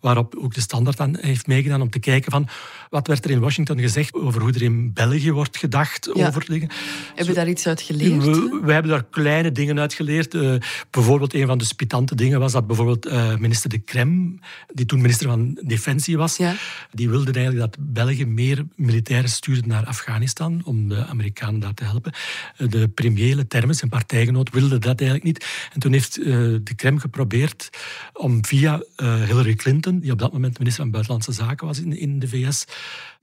waarop 0.00 0.34
ook 0.36 0.54
de 0.54 0.60
Standaard 0.60 1.00
aan 1.00 1.16
heeft 1.20 1.46
meegedaan 1.46 1.80
om 1.80 1.90
te 1.90 1.98
kijken 1.98 2.30
van 2.32 2.48
wat 2.90 3.06
werd 3.06 3.24
er 3.24 3.30
in 3.30 3.40
Washington 3.40 3.78
gezegd 3.80 4.14
over 4.14 4.40
hoe 4.40 4.52
er 4.52 4.62
in 4.62 4.92
België 4.92 5.32
wordt 5.32 5.56
gedacht 5.56 6.10
Ja. 6.14 6.26
over 6.26 6.44
dingen. 6.46 6.68
Heb 7.14 7.26
je 7.26 7.32
daar 7.32 7.48
iets 7.48 7.66
uit 7.66 7.80
geleerd? 7.80 8.24
We, 8.24 8.60
we 8.64 8.72
hebben 8.72 8.90
daar 8.90 9.04
kleine 9.04 9.52
dingen 9.52 9.78
uit 9.80 9.94
geleerd. 9.94 10.34
Eh, 10.34 10.54
bijvoorbeeld, 10.90 11.34
een 11.34 11.46
van 11.46 11.58
de 11.58 11.64
spitante 11.64 12.14
dingen 12.14 12.40
was 12.40 12.52
dat 12.52 12.66
bijvoorbeeld 12.66 13.06
eh, 13.06 13.36
minister 13.36 13.70
De 13.70 13.78
Krem, 13.78 14.38
die 14.72 14.86
toen 14.86 15.00
minister 15.00 15.28
van 15.28 15.58
Defensie 15.62 16.16
was, 16.16 16.36
Ja. 16.36 16.54
die 16.92 17.08
wilde 17.10 17.32
eigenlijk 17.32 17.72
dat 17.72 17.76
België 17.92 18.26
meer 18.26 18.64
militairen 18.76 19.28
stuurde 19.30 19.66
naar 19.68 19.84
Afghanistan 19.86 20.62
om 20.64 20.88
de 20.88 21.06
Amerikanen 21.06 21.60
daar 21.60 21.74
te 21.74 21.84
helpen. 21.84 22.03
De 22.56 22.88
premier 22.88 23.46
Termes, 23.46 23.78
zijn 23.78 23.90
partijgenoot, 23.90 24.50
wilde 24.50 24.78
dat 24.78 25.00
eigenlijk 25.00 25.22
niet. 25.22 25.46
En 25.72 25.80
toen 25.80 25.92
heeft 25.92 26.18
uh, 26.18 26.26
de 26.62 26.74
Krem 26.76 26.98
geprobeerd 26.98 27.70
om 28.12 28.44
via 28.44 28.82
uh, 28.96 29.22
Hillary 29.22 29.54
Clinton, 29.54 29.98
die 29.98 30.12
op 30.12 30.18
dat 30.18 30.32
moment 30.32 30.58
minister 30.58 30.82
van 30.82 30.92
Buitenlandse 30.92 31.32
Zaken 31.32 31.66
was 31.66 31.80
in, 31.80 31.98
in 31.98 32.18
de 32.18 32.28
VS, 32.28 32.64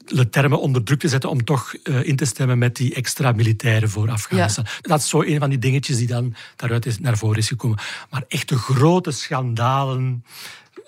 de 0.06 0.30
termen 0.30 0.60
onder 0.60 0.84
druk 0.84 1.00
te 1.00 1.08
zetten 1.08 1.30
om 1.30 1.44
toch 1.44 1.74
in 1.84 2.16
te 2.16 2.26
stemmen 2.26 2.58
met 2.58 2.76
die 2.76 2.94
extra 2.94 3.32
militairen 3.32 3.90
voor 3.90 4.10
Afghanistan. 4.10 4.66
Ja. 4.68 4.72
Dat 4.82 5.00
is 5.00 5.10
zo 5.10 5.22
een 5.22 5.40
van 5.40 5.50
die 5.50 5.60
dingetjes 5.60 5.98
die 5.98 6.08
dan 6.08 6.36
daaruit 6.56 6.86
is, 6.86 7.00
naar 7.00 7.18
voren 7.18 7.38
is 7.38 7.48
gekomen. 7.48 7.80
Maar 8.10 8.24
echte 8.28 8.58
grote 8.58 9.12
schandalen, 9.12 10.24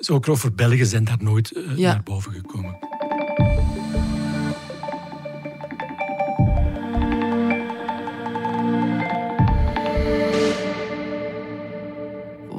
ook 0.08 0.30
over 0.30 0.54
België, 0.54 0.86
zijn 0.86 1.04
daar 1.04 1.18
nooit 1.20 1.52
ja. 1.76 1.92
naar 1.94 2.04
boven 2.04 2.34
gekomen. 2.34 2.78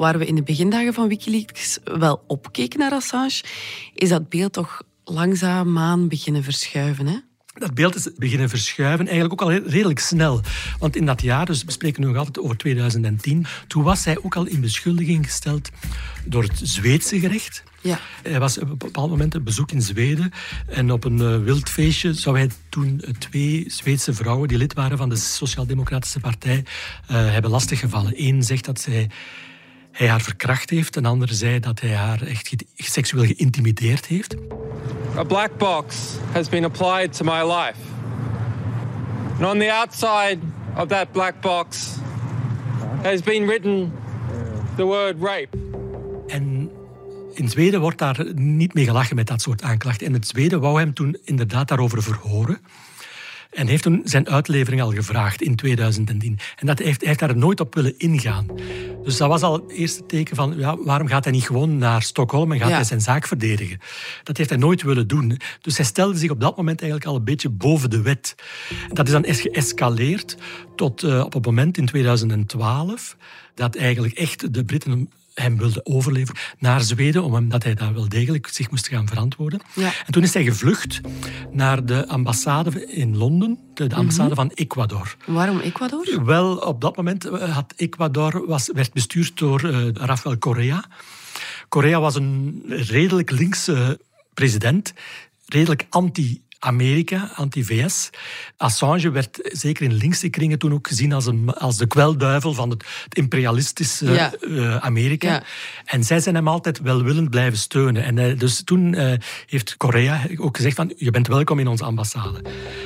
Waar 0.05 0.19
we 0.19 0.27
in 0.27 0.35
de 0.35 0.43
begindagen 0.43 0.95
van 0.95 1.09
Wikileaks 1.09 1.79
wel 1.85 2.25
opkeken 2.27 2.79
naar 2.79 2.93
Assange, 2.93 3.43
is 3.95 4.09
dat 4.09 4.29
beeld 4.29 4.53
toch 4.53 4.83
langzaamaan 5.05 6.09
beginnen 6.09 6.43
verschuiven. 6.43 7.07
Hè? 7.07 7.17
Dat 7.55 7.75
beeld 7.75 7.95
is 7.95 8.09
beginnen 8.17 8.49
verschuiven, 8.49 9.07
eigenlijk 9.07 9.43
ook 9.43 9.49
al 9.49 9.57
redelijk 9.57 9.99
snel. 9.99 10.41
Want 10.79 10.97
in 10.97 11.07
dat 11.07 11.23
jaar, 11.23 11.47
dus 11.47 11.65
we 11.65 11.71
spreken 11.71 12.01
nu 12.01 12.07
nog 12.07 12.17
altijd 12.17 12.39
over 12.39 12.57
2010, 12.57 13.47
toen 13.67 13.83
was 13.83 14.05
hij 14.05 14.19
ook 14.23 14.37
al 14.37 14.47
in 14.47 14.61
beschuldiging 14.61 15.25
gesteld 15.27 15.71
door 16.25 16.43
het 16.43 16.61
Zweedse 16.63 17.21
gerecht. 17.21 17.63
Ja. 17.81 17.99
Hij 18.23 18.41
was 18.41 18.59
op 18.59 18.71
een 18.71 18.79
bepaald 18.79 19.11
moment 19.11 19.35
op 19.35 19.45
bezoek 19.45 19.71
in 19.71 19.83
Zweden 19.83 20.31
en 20.67 20.91
op 20.91 21.05
een 21.05 21.19
uh, 21.19 21.39
wild 21.39 21.71
feestje 21.71 22.15
zou 22.15 22.37
hij 22.37 22.51
toen 22.69 23.01
uh, 23.05 23.11
twee 23.19 23.65
Zweedse 23.67 24.15
vrouwen 24.15 24.49
die 24.49 24.59
lid 24.59 24.75
waren 24.75 24.99
van 24.99 25.09
de 25.09 25.17
Sociaal-Democratische 25.17 26.21
Partij 26.21 26.65
uh, 27.11 27.31
hebben 27.33 27.51
lastiggevallen. 27.51 28.13
Eén 28.17 28.43
zegt 28.43 28.65
dat 28.65 28.81
zij 28.81 29.11
hij 29.95 30.09
haar 30.09 30.21
verkracht 30.21 30.71
heeft. 30.71 30.97
Een 30.97 31.07
ander 31.07 31.29
zei 31.29 31.61
dat 31.61 31.81
hij 31.81 31.95
haar 31.95 32.23
echt 32.23 32.55
seksueel 32.77 33.25
geïntimideerd 33.25 34.07
heeft. 34.07 34.37
A 35.17 35.23
black 35.25 35.57
box 35.59 35.97
has 36.33 36.49
been 36.49 36.65
applied 36.65 37.17
to 37.17 37.25
my 37.25 37.43
life. 37.53 37.79
And 39.39 39.53
on 39.53 39.59
the 39.59 39.73
outside 39.73 40.39
of 40.77 40.87
that 40.87 41.13
black 41.13 41.41
box 41.41 41.89
has 43.03 43.21
been 43.21 43.47
written 43.47 43.93
the 44.77 44.85
word 44.85 45.17
rape. 45.21 45.49
En 46.27 46.71
in 47.35 47.49
Zweden 47.49 47.81
wordt 47.81 47.99
daar 47.99 48.27
niet 48.35 48.75
mee 48.75 48.85
gelachen 48.85 49.17
met 49.17 49.27
dat 49.27 49.41
soort 49.41 49.63
aanklachten. 49.63 50.07
En 50.07 50.13
het 50.13 50.27
Zweden 50.27 50.61
wou 50.61 50.79
hem 50.79 50.95
toen 50.95 51.17
inderdaad 51.25 51.69
daarover 51.69 52.03
verhoren. 52.03 52.59
En 53.55 53.67
heeft 53.67 53.83
toen 53.83 54.01
zijn 54.05 54.29
uitlevering 54.29 54.83
al 54.83 54.93
gevraagd 54.93 55.43
in 55.43 55.57
2010. 55.57 56.39
En 56.57 56.67
dat 56.67 56.79
heeft, 56.79 56.99
hij 57.01 57.09
heeft 57.09 57.21
daar 57.21 57.37
nooit 57.37 57.61
op 57.61 57.75
willen 57.75 57.99
ingaan. 57.99 58.47
Dus 59.03 59.17
dat 59.17 59.29
was 59.29 59.43
al 59.43 59.53
het 59.53 59.71
eerste 59.71 60.07
teken 60.07 60.37
van 60.37 60.55
ja, 60.59 60.77
waarom 60.77 61.07
gaat 61.07 61.25
hij 61.25 61.33
niet 61.33 61.47
gewoon 61.47 61.79
naar 61.79 62.03
Stockholm 62.03 62.53
en 62.53 62.59
gaat 62.59 62.71
hij 62.71 62.85
zijn 62.85 63.01
zaak 63.01 63.27
verdedigen. 63.27 63.79
Dat 64.23 64.37
heeft 64.37 64.49
hij 64.49 64.59
nooit 64.59 64.83
willen 64.83 65.09
doen. 65.09 65.39
Dus 65.61 65.77
hij 65.77 65.87
stelde 65.87 66.19
zich 66.19 66.31
op 66.31 66.41
dat 66.41 66.57
moment 66.57 66.81
eigenlijk 66.81 67.11
al 67.11 67.17
een 67.17 67.25
beetje 67.25 67.49
boven 67.49 67.91
de 67.91 68.03
wet. 68.03 68.35
Dat 68.93 69.07
is 69.07 69.13
dan 69.13 69.25
geëscaleerd 69.27 70.37
tot 70.77 71.03
uh, 71.03 71.25
op 71.25 71.33
het 71.33 71.45
moment 71.45 71.79
in 71.79 71.87
2012 71.87 73.17
dat 73.55 73.77
eigenlijk 73.77 74.15
echt 74.15 74.55
de 74.55 74.65
Britten 74.65 75.11
hem 75.35 75.59
wilde 75.59 75.81
overleveren 75.85 76.41
naar 76.59 76.81
Zweden, 76.81 77.25
omdat 77.25 77.63
hij 77.63 77.75
daar 77.75 77.95
wel 77.95 78.09
degelijk 78.09 78.47
zich 78.47 78.71
moest 78.71 78.89
gaan 78.89 79.09
verantwoorden. 79.09 79.61
Ja. 79.75 79.93
En 80.07 80.13
toen 80.13 80.23
is 80.23 80.35
hij 80.35 80.45
gevlucht 80.45 81.01
naar 81.51 81.87
de 81.87 82.09
ambassade 82.09 82.87
in 82.87 83.17
Londen, 83.17 83.59
de, 83.75 83.87
de 83.87 83.95
ambassade 83.95 84.29
mm 84.29 84.37
-hmm. 84.37 84.49
van 84.49 84.57
Ecuador. 84.57 85.17
Waarom 85.27 85.61
Ecuador? 85.61 86.25
Wel, 86.25 86.57
op 86.57 86.81
dat 86.81 86.97
moment 86.97 87.25
had 87.25 87.73
Ecuador, 87.77 88.47
was, 88.47 88.71
werd 88.73 88.93
bestuurd 88.93 89.39
door 89.39 89.65
uh, 89.65 89.89
Rafael 89.93 90.39
Correa. 90.39 90.85
Correa 91.69 92.01
was 92.01 92.15
een 92.15 92.63
redelijk 92.67 93.31
linkse 93.31 94.01
president, 94.35 94.93
redelijk 95.47 95.87
anti 95.91 96.43
Amerika, 96.65 97.31
anti-VS. 97.35 98.11
Assange 98.57 99.11
werd 99.11 99.39
zeker 99.43 99.85
in 99.85 99.93
linkse 99.93 100.29
kringen 100.29 100.59
toen 100.59 100.73
ook 100.73 100.89
gezien 100.89 101.13
als, 101.13 101.27
een, 101.27 101.55
als 101.55 101.77
de 101.77 101.87
kwelduivel 101.87 102.53
van 102.53 102.71
het, 102.71 102.85
het 103.05 103.15
imperialistische 103.15 104.13
ja. 104.13 104.33
uh, 104.41 104.77
Amerika. 104.77 105.29
Ja. 105.29 105.43
En 105.85 106.05
zij 106.05 106.21
zijn 106.21 106.35
hem 106.35 106.49
altijd 106.49 106.81
welwillend 106.81 107.31
blijven 107.31 107.59
steunen. 107.59 108.05
En 108.05 108.17
uh, 108.17 108.39
dus 108.39 108.63
toen 108.65 108.93
uh, 108.93 109.13
heeft 109.47 109.77
Korea 109.77 110.27
ook 110.37 110.57
gezegd 110.57 110.77
van, 110.77 110.93
je 110.97 111.11
bent 111.11 111.27
welkom 111.27 111.59
in 111.59 111.69
onze 111.69 111.85
ambassade. 111.85 112.43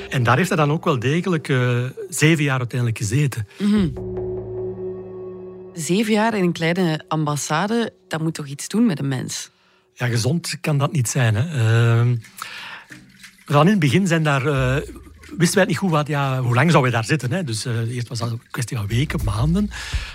En 0.09 0.23
daar 0.23 0.37
heeft 0.37 0.49
hij 0.49 0.57
dan 0.57 0.71
ook 0.71 0.83
wel 0.83 0.99
degelijk 0.99 1.53
zeven 2.09 2.43
jaar 2.43 2.59
uiteindelijk 2.59 2.97
gezeten. 2.97 3.47
Mm 3.57 3.71
-hmm. 3.71 3.93
Zeven 5.73 6.13
jaar 6.13 6.33
in 6.33 6.43
een 6.43 6.51
kleine 6.51 7.03
ambassade, 7.07 7.93
dat 8.07 8.21
moet 8.21 8.33
toch 8.33 8.47
iets 8.47 8.67
doen 8.67 8.85
met 8.85 8.99
een 8.99 9.07
mens? 9.07 9.49
Ja, 9.93 10.07
gezond 10.07 10.57
kan 10.61 10.77
dat 10.77 10.91
niet 10.91 11.09
zijn. 11.09 11.35
Hè. 11.35 11.43
Ehm, 11.43 12.15
van 13.53 13.65
in 13.65 13.71
het 13.71 13.79
begin 13.79 14.07
zijn 14.07 14.23
daar, 14.23 14.45
uh, 14.45 14.75
wisten 15.37 15.57
wij 15.57 15.65
niet 15.65 15.77
goed 15.77 15.89
wat, 15.89 16.07
ja, 16.07 16.41
hoe 16.41 16.55
lang 16.55 16.71
zou 16.71 16.83
hij 16.83 16.91
daar 16.91 17.03
zitten. 17.03 17.31
Hè? 17.31 17.43
Dus 17.43 17.65
uh, 17.65 17.95
eerst 17.95 18.07
was 18.07 18.19
dat 18.19 18.31
een 18.31 18.41
kwestie 18.51 18.77
van 18.77 18.87
weken, 18.87 19.23
maanden. 19.23 19.65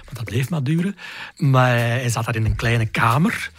Maar 0.05 0.15
dat 0.15 0.25
bleef 0.25 0.51
maar 0.51 0.63
duren. 0.63 0.97
Maar 1.37 1.77
hij 1.77 2.09
zat 2.09 2.25
daar 2.25 2.37
in 2.37 2.45
een 2.45 2.57
kleine 2.57 2.87
kamer. 2.87 3.51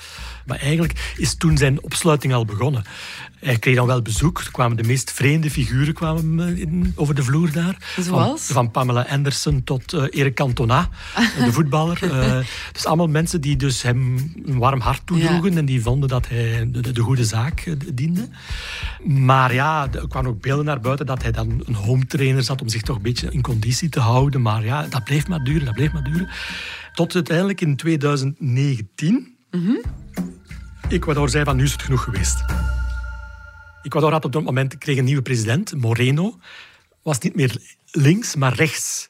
Maar 0.45 0.59
eigenlijk 0.59 1.13
is 1.17 1.35
toen 1.35 1.57
zijn 1.57 1.83
opsluiting 1.83 2.33
al 2.33 2.45
begonnen. 2.45 2.83
Hij 3.39 3.59
kreeg 3.59 3.75
dan 3.75 3.87
wel 3.87 4.01
bezoek. 4.01 4.39
Er 4.39 4.51
kwamen 4.51 4.77
de 4.77 4.83
meest 4.83 5.11
vreemde 5.11 5.51
figuren 5.51 5.93
kwamen 5.93 6.57
in, 6.57 6.93
over 6.95 7.15
de 7.15 7.23
vloer 7.23 7.51
daar. 7.51 7.77
Zoals? 7.99 8.45
Van, 8.45 8.53
van 8.53 8.71
Pamela 8.71 9.05
Anderson 9.09 9.63
tot 9.63 9.93
uh, 9.93 10.19
Eric 10.19 10.35
Cantona, 10.35 10.89
de 11.37 11.51
voetballer. 11.57 12.03
Uh, 12.03 12.37
dus 12.71 12.85
allemaal 12.85 13.07
mensen 13.07 13.41
die 13.41 13.55
dus 13.55 13.81
hem 13.81 14.15
een 14.45 14.57
warm 14.57 14.79
hart 14.79 15.01
toedroegen 15.05 15.51
ja. 15.51 15.57
en 15.57 15.65
die 15.65 15.81
vonden 15.81 16.09
dat 16.09 16.27
hij 16.27 16.69
de, 16.71 16.91
de 16.91 17.01
goede 17.01 17.25
zaak 17.25 17.75
diende. 17.93 18.27
Maar 19.03 19.53
ja, 19.53 19.87
er 19.91 20.07
kwamen 20.07 20.29
ook 20.29 20.41
beelden 20.41 20.65
naar 20.65 20.79
buiten 20.79 21.05
dat 21.05 21.21
hij 21.21 21.31
dan 21.31 21.63
een 21.65 21.75
home 21.75 22.05
trainer 22.05 22.43
zat 22.43 22.61
om 22.61 22.69
zich 22.69 22.81
toch 22.81 22.95
een 22.95 23.01
beetje 23.01 23.31
in 23.31 23.41
conditie 23.41 23.89
te 23.89 23.99
houden. 23.99 24.41
Maar 24.41 24.65
ja, 24.65 24.87
dat 24.89 25.03
bleef 25.03 25.27
maar 25.27 25.43
duren, 25.43 25.65
dat 25.65 25.75
bleef 25.75 25.91
maar 25.91 26.03
duren. 26.03 26.29
Tot 26.93 27.15
uiteindelijk 27.15 27.61
in 27.61 27.75
2019... 27.75 29.34
Mm 29.55 29.65
-hmm. 29.65 29.81
Ecuador 30.89 31.29
zei 31.29 31.43
van 31.43 31.55
nu 31.55 31.63
is 31.63 31.71
het 31.71 31.81
genoeg 31.81 32.03
geweest. 32.03 32.43
Ecuador 33.83 34.11
had 34.11 34.25
op 34.25 34.31
dat 34.31 34.43
moment 34.43 34.77
kreeg 34.77 34.97
een 34.97 35.03
nieuwe 35.03 35.21
president, 35.21 35.75
Moreno. 35.75 36.39
Was 37.01 37.19
niet 37.19 37.35
meer 37.35 37.57
links, 37.91 38.35
maar 38.35 38.53
rechts. 38.53 39.09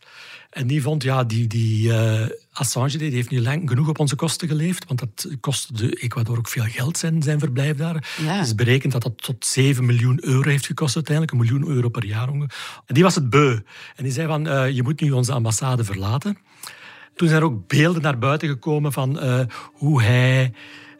En 0.49 0.67
die 0.67 0.81
vond, 0.81 1.03
ja, 1.03 1.23
die, 1.23 1.47
die 1.47 1.87
uh, 1.87 2.27
Assange 2.51 2.97
die 2.97 3.11
heeft 3.11 3.29
nu 3.29 3.41
lang 3.41 3.69
genoeg 3.69 3.87
op 3.87 3.99
onze 3.99 4.15
kosten 4.15 4.47
geleefd, 4.47 4.85
want 4.87 4.99
dat 4.99 5.27
kostte 5.39 5.73
de 5.73 5.89
Ecuador 5.89 6.37
ook 6.37 6.47
veel 6.47 6.63
geld, 6.63 6.97
zijn, 6.97 7.23
zijn 7.23 7.39
verblijf 7.39 7.77
daar. 7.77 8.15
Ja. 8.21 8.35
Het 8.35 8.45
is 8.45 8.55
berekend 8.55 8.91
dat 8.91 9.03
dat 9.03 9.21
tot 9.21 9.45
7 9.45 9.85
miljoen 9.85 10.25
euro 10.25 10.49
heeft 10.49 10.65
gekost 10.65 10.95
uiteindelijk, 10.95 11.35
een 11.35 11.45
miljoen 11.45 11.75
euro 11.75 11.89
per 11.89 12.05
jaar. 12.05 12.27
En 12.27 12.49
die 12.85 13.03
was 13.03 13.15
het 13.15 13.29
beu. 13.29 13.59
En 13.95 14.03
die 14.03 14.11
zei 14.11 14.27
van, 14.27 14.47
uh, 14.47 14.69
je 14.69 14.83
moet 14.83 15.01
nu 15.01 15.11
onze 15.11 15.33
ambassade 15.33 15.83
verlaten. 15.83 16.37
Toen 17.15 17.27
zijn 17.27 17.41
er 17.41 17.47
ook 17.47 17.67
beelden 17.67 18.01
naar 18.01 18.17
buiten 18.17 18.47
gekomen 18.47 18.91
van 18.93 19.23
uh, 19.23 19.39
hoe 19.73 20.03
hij 20.03 20.51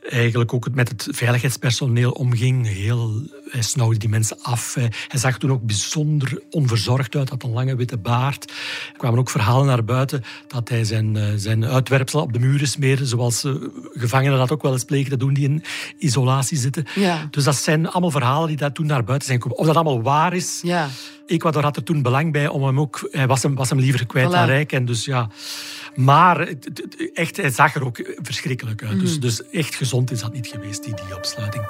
eigenlijk 0.09 0.53
ook 0.53 0.67
met 0.73 0.89
het 0.89 1.07
veiligheidspersoneel 1.11 2.11
omging. 2.11 2.67
Heel, 2.67 3.21
hij 3.49 3.61
snauwde 3.61 3.97
die 3.97 4.09
mensen 4.09 4.37
af. 4.41 4.73
Hij 5.07 5.19
zag 5.19 5.37
toen 5.37 5.51
ook 5.51 5.65
bijzonder 5.65 6.41
onverzorgd 6.49 7.15
uit, 7.15 7.29
had 7.29 7.43
een 7.43 7.51
lange 7.51 7.75
witte 7.75 7.97
baard. 7.97 8.51
Er 8.91 8.97
kwamen 8.97 9.19
ook 9.19 9.29
verhalen 9.29 9.65
naar 9.65 9.83
buiten 9.83 10.23
dat 10.47 10.69
hij 10.69 10.83
zijn, 10.83 11.39
zijn 11.39 11.65
uitwerpsel 11.65 12.21
op 12.21 12.33
de 12.33 12.39
muren 12.39 12.67
smeerde, 12.67 13.05
zoals 13.05 13.45
gevangenen 13.93 14.37
dat 14.37 14.51
ook 14.51 14.61
wel 14.61 14.73
eens 14.73 14.83
plegen 14.83 15.09
te 15.09 15.17
doen 15.17 15.33
die 15.33 15.49
in 15.49 15.63
isolatie 15.97 16.57
zitten. 16.57 16.85
Ja. 16.95 17.27
Dus 17.31 17.43
dat 17.43 17.55
zijn 17.55 17.89
allemaal 17.89 18.11
verhalen 18.11 18.47
die 18.47 18.57
daar 18.57 18.73
toen 18.73 18.85
naar 18.85 19.03
buiten 19.03 19.27
zijn 19.27 19.41
gekomen. 19.41 19.61
Of 19.61 19.67
dat 19.67 19.75
allemaal 19.75 20.01
waar 20.01 20.33
is... 20.33 20.59
Ja. 20.63 20.89
Ecuador 21.25 21.63
had 21.63 21.75
er 21.75 21.83
toen 21.83 22.01
belang 22.01 22.31
bij 22.31 22.47
om 22.47 22.63
hem 22.63 22.79
ook... 22.79 23.07
Hij 23.11 23.27
was 23.27 23.43
hem, 23.43 23.55
was 23.55 23.69
hem 23.69 23.79
liever 23.79 24.05
kwijt 24.05 24.27
voilà. 24.27 24.31
dan 24.31 24.45
rijk. 24.45 24.71
En 24.71 24.85
dus 24.85 25.05
ja... 25.05 25.29
Maar 25.95 26.47
echt, 27.13 27.37
hij 27.37 27.49
zag 27.49 27.75
er 27.75 27.85
ook 27.85 28.15
verschrikkelijk 28.21 28.83
uit. 28.83 28.93
Mm. 28.93 28.99
Dus, 28.99 29.19
dus 29.19 29.49
echt 29.49 29.75
gezond 29.75 30.11
is 30.11 30.19
dat 30.19 30.33
niet 30.33 30.47
geweest, 30.47 30.83
die, 30.83 30.93
die 30.93 31.15
opsluiting. 31.15 31.63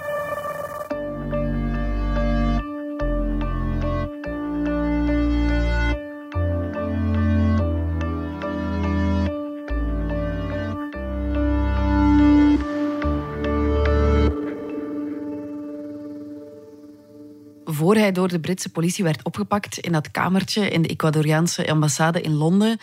Door 18.12 18.28
de 18.28 18.40
Britse 18.40 18.70
politie 18.70 19.04
werd 19.04 19.24
opgepakt 19.24 19.78
in 19.78 19.92
dat 19.92 20.12
kamertje 20.12 20.70
in 20.70 20.82
de 20.82 20.88
Ecuadoriaanse 20.88 21.70
ambassade 21.70 22.22
in 22.22 22.34
Londen, 22.34 22.78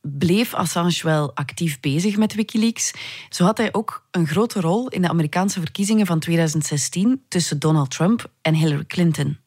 bleef 0.00 0.54
Assange 0.54 1.00
wel 1.02 1.34
actief 1.34 1.80
bezig 1.80 2.16
met 2.16 2.34
Wikileaks. 2.34 2.92
Zo 3.28 3.44
had 3.44 3.58
hij 3.58 3.72
ook 3.72 4.06
een 4.10 4.26
grote 4.26 4.60
rol 4.60 4.88
in 4.88 5.02
de 5.02 5.08
Amerikaanse 5.08 5.60
verkiezingen 5.60 6.06
van 6.06 6.18
2016 6.18 7.22
tussen 7.28 7.58
Donald 7.58 7.90
Trump 7.90 8.30
en 8.42 8.54
Hillary 8.54 8.84
Clinton. 8.84 9.38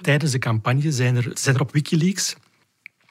Tijdens 0.00 0.32
de 0.32 0.38
campagne 0.38 0.92
zijn 0.92 1.16
er, 1.16 1.30
zijn 1.34 1.54
er 1.54 1.60
op 1.60 1.72
Wikileaks 1.72 2.36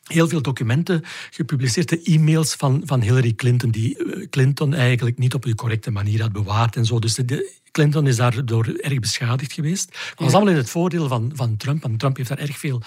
heel 0.04 0.28
veel 0.28 0.42
documenten 0.42 1.02
gepubliceerd, 1.30 1.90
de 1.90 2.02
e-mails 2.02 2.54
van, 2.54 2.82
van 2.86 3.02
Hillary 3.02 3.34
Clinton, 3.34 3.72
die 3.72 3.98
eh, 3.98 4.30
Clinton 4.30 4.74
eigenlijk 4.74 5.18
niet 5.18 5.34
op 5.34 5.44
de 5.46 5.56
correcte 5.56 5.92
manier 5.92 6.22
had 6.22 6.32
bewaard 6.32 6.76
en 6.76 6.86
zo. 6.86 7.00
Dus 7.00 7.16
de, 7.16 7.52
Clinton 7.74 8.08
is 8.08 8.16
daardoor 8.16 8.66
erg 8.66 9.00
beschadigd 9.00 9.54
geweest. 9.54 9.92
Dat 9.92 10.00
was 10.18 10.34
allemaal 10.34 10.54
in 10.54 10.60
het 10.60 10.70
voordeel 10.70 11.08
van, 11.08 11.32
van 11.36 11.58
Trump, 11.58 11.82
want 11.82 12.00
Trump 12.00 12.18
heeft 12.18 12.30
daar 12.30 12.38
erg 12.38 12.58
veel 12.58 12.82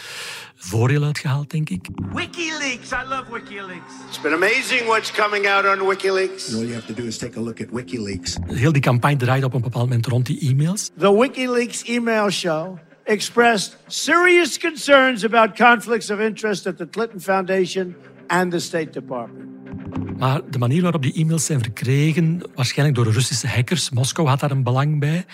voordeel 0.56 1.02
uit 1.04 1.18
gehaald, 1.18 1.50
denk 1.50 1.70
ik. 1.70 1.88
WikiLeaks. 2.12 2.90
I 2.90 3.08
love 3.08 3.24
WikiLeaks. 3.32 3.92
It's 4.08 4.20
been 4.20 4.32
amazing 4.32 4.84
what's 4.84 5.12
coming 5.12 5.48
out 5.48 5.64
on 5.64 5.88
WikiLeaks. 5.88 6.54
All 6.54 6.60
you 6.60 6.74
have 6.74 6.86
to 6.86 6.94
do 6.94 7.02
is 7.02 7.18
take 7.18 7.38
a 7.38 7.42
look 7.42 7.60
at 7.60 7.66
WikiLeaks. 7.72 8.36
Heel 8.46 8.72
die 8.72 8.82
campagne 8.82 9.16
draaide 9.16 9.46
op 9.46 9.54
een 9.54 9.60
bepaald 9.60 9.84
moment 9.84 10.06
rond 10.06 10.26
die 10.26 10.40
e-mails. 10.40 10.90
The 10.98 11.12
WikiLeaks 11.12 11.82
email 11.84 12.30
show 12.30 12.78
expressed 13.04 13.76
serious 13.86 14.58
concerns 14.58 15.24
about 15.24 15.56
conflicts 15.56 16.10
of 16.10 16.20
interest 16.20 16.66
at 16.66 16.76
the 16.76 16.88
Clinton 16.88 17.20
Foundation 17.20 17.96
and 18.26 18.50
the 18.50 18.58
State 18.58 18.92
Department. 18.92 20.05
Maar 20.18 20.40
de 20.50 20.58
manier 20.58 20.82
waarop 20.82 21.02
die 21.02 21.14
e-mails 21.14 21.44
zijn 21.44 21.60
verkregen, 21.60 22.42
waarschijnlijk 22.54 22.98
door 22.98 23.12
Russische 23.12 23.48
hackers, 23.48 23.90
Moskou 23.90 24.28
had 24.28 24.40
daar 24.40 24.50
een 24.50 24.62
belang 24.62 25.00
bij. 25.00 25.24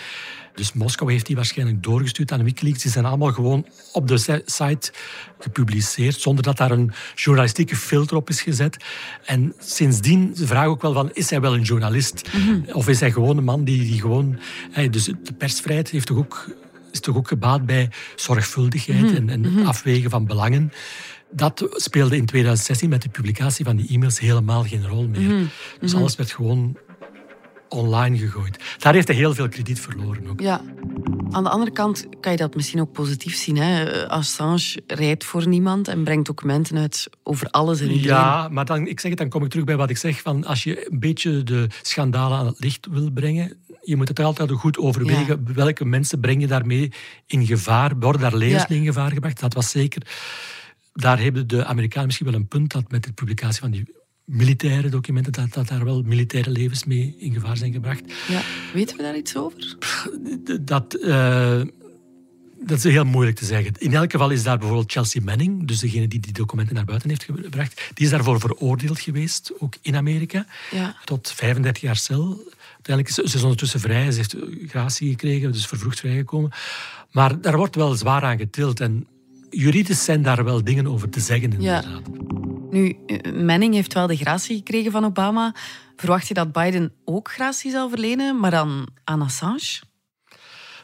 Dus 0.55 0.73
Moskou 0.73 1.13
heeft 1.13 1.27
die 1.27 1.37
waarschijnlijk 1.37 1.83
doorgestuurd 1.83 2.33
aan 2.33 2.45
Wikileaks. 2.45 2.83
Die 2.83 2.91
zijn 2.91 3.05
allemaal 3.05 3.33
gewoon 3.33 3.67
op 3.93 4.09
de 4.09 4.43
site 4.45 4.93
gepubliceerd, 5.39 6.21
zonder 6.21 6.45
dat 6.45 6.57
daar 6.57 6.71
een 6.71 6.93
journalistieke 7.15 7.77
filter 7.77 8.17
op 8.17 8.29
is 8.29 8.43
gezet. 8.43 8.77
En 9.25 9.55
sindsdien, 9.59 10.33
ze 10.37 10.47
vragen 10.47 10.71
ook 10.71 10.83
wel 10.83 10.93
van, 10.93 11.11
is 11.13 11.31
hij 11.31 11.41
wel 11.41 11.55
een 11.55 11.63
journalist? 11.63 12.29
Of 12.73 12.89
is 12.89 13.01
hij 13.01 13.13
gewoon 13.13 13.37
een 13.37 13.45
man 13.45 13.65
die, 13.65 13.79
die 13.79 14.01
gewoon... 14.01 14.39
Dus 14.91 15.05
de 15.05 15.33
persvrijheid 15.39 15.91
heeft 15.91 16.07
toch 16.07 16.17
ook, 16.17 16.55
is 16.91 17.01
toch 17.01 17.17
ook 17.17 17.29
gebaat 17.29 17.67
bij 17.67 17.91
zorgvuldigheid 18.17 19.15
en, 19.15 19.29
en 19.29 19.67
afwegen 19.67 20.11
van 20.11 20.27
belangen. 20.27 20.73
Dat 21.33 21.67
speelde 21.71 22.17
in 22.17 22.27
2016 22.27 22.89
met 22.89 23.03
de 23.03 23.09
publicatie 23.09 23.65
van 23.65 23.77
die 23.77 23.89
e-mails 23.89 24.19
helemaal 24.21 24.65
geen 24.65 24.89
rol 24.89 25.09
meer. 25.09 25.51
Dus 25.81 25.95
alles 25.95 26.17
werd 26.17 26.31
gewoon 26.33 26.77
online 27.69 28.19
gegooid. 28.19 28.59
Daar 28.79 28.95
heeft 28.95 29.09
hij 29.09 29.17
heel 29.17 29.35
veel 29.35 29.49
krediet 29.49 29.81
verloren 29.81 30.27
ook. 30.29 30.41
Ja. 30.41 30.61
Aan 31.31 31.43
de 31.43 31.51
andere 31.51 31.71
kant 31.71 32.07
kan 32.21 32.33
je 32.33 32.39
dat 32.39 32.55
misschien 32.55 32.81
ook 32.81 32.93
positief 32.93 33.37
zien. 33.37 33.57
Hè? 33.57 34.09
Assange 34.09 34.83
rijdt 34.87 35.25
voor 35.25 35.49
niemand 35.49 35.89
en 35.89 36.05
brengt 36.05 36.27
documenten 36.27 36.77
uit 36.79 37.09
over 37.23 37.47
alles 37.51 37.81
en 37.81 37.91
iedereen. 37.91 38.17
Ja, 38.17 38.49
maar 38.49 38.65
dan, 38.65 38.87
ik 38.87 39.01
zeg 39.01 39.11
het, 39.11 39.21
dan 39.21 39.29
kom 39.29 39.45
ik 39.45 39.51
terug 39.51 39.65
bij 39.65 39.77
wat 39.77 39.91
ik 39.91 39.97
zeg. 39.97 40.21
Van 40.21 40.45
als 40.45 40.65
je 40.65 40.91
een 40.91 41.01
beetje 41.01 41.43
de 41.43 41.67
schandalen 41.83 42.39
aan 42.39 42.47
het 42.47 42.59
licht 42.59 42.87
wil 42.91 43.11
brengen, 43.11 43.57
je 43.83 43.97
moet 43.97 44.09
het 44.09 44.21
altijd 44.21 44.51
goed 44.51 44.79
overwegen. 44.79 45.55
Welke 45.55 45.85
mensen 45.85 46.21
breng 46.21 46.41
je 46.41 46.47
daarmee 46.47 46.93
in 47.27 47.47
gevaar? 47.47 47.99
Worden 47.99 48.21
daar 48.21 48.37
levens 48.37 48.63
Ja. 48.63 48.67
mee 48.69 48.79
in 48.79 48.85
gevaar 48.85 49.13
gebracht? 49.13 49.41
Dat 49.41 49.55
was 49.55 49.71
zeker. 49.71 50.03
Daar 50.93 51.21
hebben 51.21 51.47
de 51.47 51.65
Amerikanen 51.65 52.07
misschien 52.07 52.27
wel 52.27 52.37
een 52.37 52.49
punt 52.49 52.73
dat 52.73 52.91
met 52.91 53.05
de 53.05 53.13
publicatie 53.13 53.61
van 53.61 53.71
die 53.71 53.85
militaire 54.25 54.89
documenten, 54.89 55.33
dat, 55.33 55.53
dat 55.53 55.69
daar 55.69 55.85
wel 55.85 56.03
militaire 56.03 56.51
levens 56.51 56.85
mee 56.85 57.15
in 57.19 57.33
gevaar 57.33 57.57
zijn 57.57 57.73
gebracht. 57.73 58.03
Ja. 58.29 58.41
Weten 58.75 58.97
we 58.97 59.03
daar 59.03 59.17
iets 59.17 59.37
over? 59.37 59.77
Dat, 60.61 60.95
eh, 60.95 61.61
dat 62.65 62.77
is 62.79 62.85
heel 62.85 63.05
moeilijk 63.05 63.37
te 63.37 63.45
zeggen. 63.45 63.73
In 63.79 63.95
elk 63.95 64.11
geval 64.11 64.31
is 64.31 64.43
daar 64.43 64.59
bijvoorbeeld 64.59 64.93
Chelsea 64.93 65.23
Manning, 65.23 65.67
dus 65.67 65.79
degene 65.79 66.09
die 66.09 66.21
die 66.21 66.33
documenten 66.33 66.75
naar 66.75 66.85
buiten 66.85 67.09
heeft 67.09 67.25
gebracht, 67.25 67.91
die 67.95 68.05
is 68.05 68.11
daarvoor 68.11 68.41
veroordeeld 68.41 69.01
geweest, 69.01 69.53
ook 69.59 69.75
in 69.83 69.97
Amerika, 69.97 70.47
Ja. 70.71 70.97
tot 71.05 71.33
35 71.33 71.83
jaar 71.83 71.97
cel. 71.97 72.41
Uiteindelijk 72.73 73.09
is 73.09 73.15
ze, 73.15 73.29
ze 73.29 73.37
is 73.37 73.43
ondertussen 73.43 73.81
vrij, 73.81 74.11
ze 74.11 74.17
heeft 74.17 74.37
gratie 74.67 75.11
gekregen, 75.11 75.53
dus 75.53 75.67
vervroegd 75.67 76.01
vrijgekomen. 76.01 76.51
Maar 77.11 77.41
daar 77.41 77.57
wordt 77.57 77.75
wel 77.75 77.95
zwaar 77.95 78.23
aan 78.23 78.39
getild 78.39 78.81
en 78.81 79.07
juridisch 79.53 80.05
zijn 80.05 80.23
daar 80.23 80.45
wel 80.45 80.65
dingen 80.65 80.87
over 80.87 81.09
te 81.09 81.21
zeggen, 81.21 81.61
Ja. 81.61 81.83
inderdaad. 81.83 82.11
Nu, 82.71 82.97
eh, 83.07 83.33
Manning 83.33 83.75
heeft 83.75 83.95
wel 83.95 84.07
de 84.07 84.17
gratie 84.17 84.57
gekregen 84.57 84.93
van 84.93 85.05
Obama. 85.05 85.55
Verwacht 85.97 86.29
je 86.29 86.35
dat 86.35 86.53
Biden 86.53 86.93
ook 87.05 87.31
gratie 87.33 87.71
zal 87.71 87.89
verlenen, 87.89 88.41
maar 88.41 88.51
dan 88.51 88.89
aan 89.05 89.23
Assange? 89.23 89.81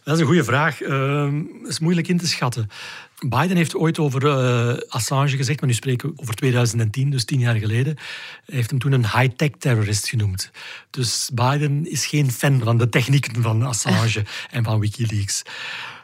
Dat 0.05 0.15
is 0.17 0.21
een 0.21 0.27
goede 0.29 0.45
vraag. 0.45 0.81
Ehm, 0.81 1.43
Dat 1.63 1.69
is 1.71 1.79
moeilijk 1.79 2.09
in 2.09 2.19
te 2.19 2.27
schatten. 2.27 2.69
Biden 3.29 3.57
heeft 3.57 3.75
ooit 3.75 3.99
over 3.99 4.27
eh, 4.27 4.77
Assange 4.89 5.29
gezegd, 5.37 5.61
maar 5.61 5.69
nu 5.69 5.75
spreken 5.75 6.09
we 6.09 6.21
over 6.21 6.35
2010, 6.35 7.11
dus 7.11 7.25
tien 7.25 7.39
jaar 7.41 7.55
geleden. 7.57 7.97
Hij 8.45 8.55
heeft 8.57 8.71
hem 8.71 8.79
toen 8.79 8.93
een 8.93 9.11
high-tech 9.11 9.51
terrorist 9.59 10.09
genoemd. 10.09 10.51
Dus 10.91 11.31
Biden 11.35 11.91
is 11.91 12.07
geen 12.07 12.31
fan 12.31 12.61
van 12.65 12.79
de 12.79 12.89
technieken 12.89 13.43
van 13.43 13.63
Assange 13.63 14.25
en 14.51 14.65
van 14.65 14.81
Wikileaks. 14.81 15.43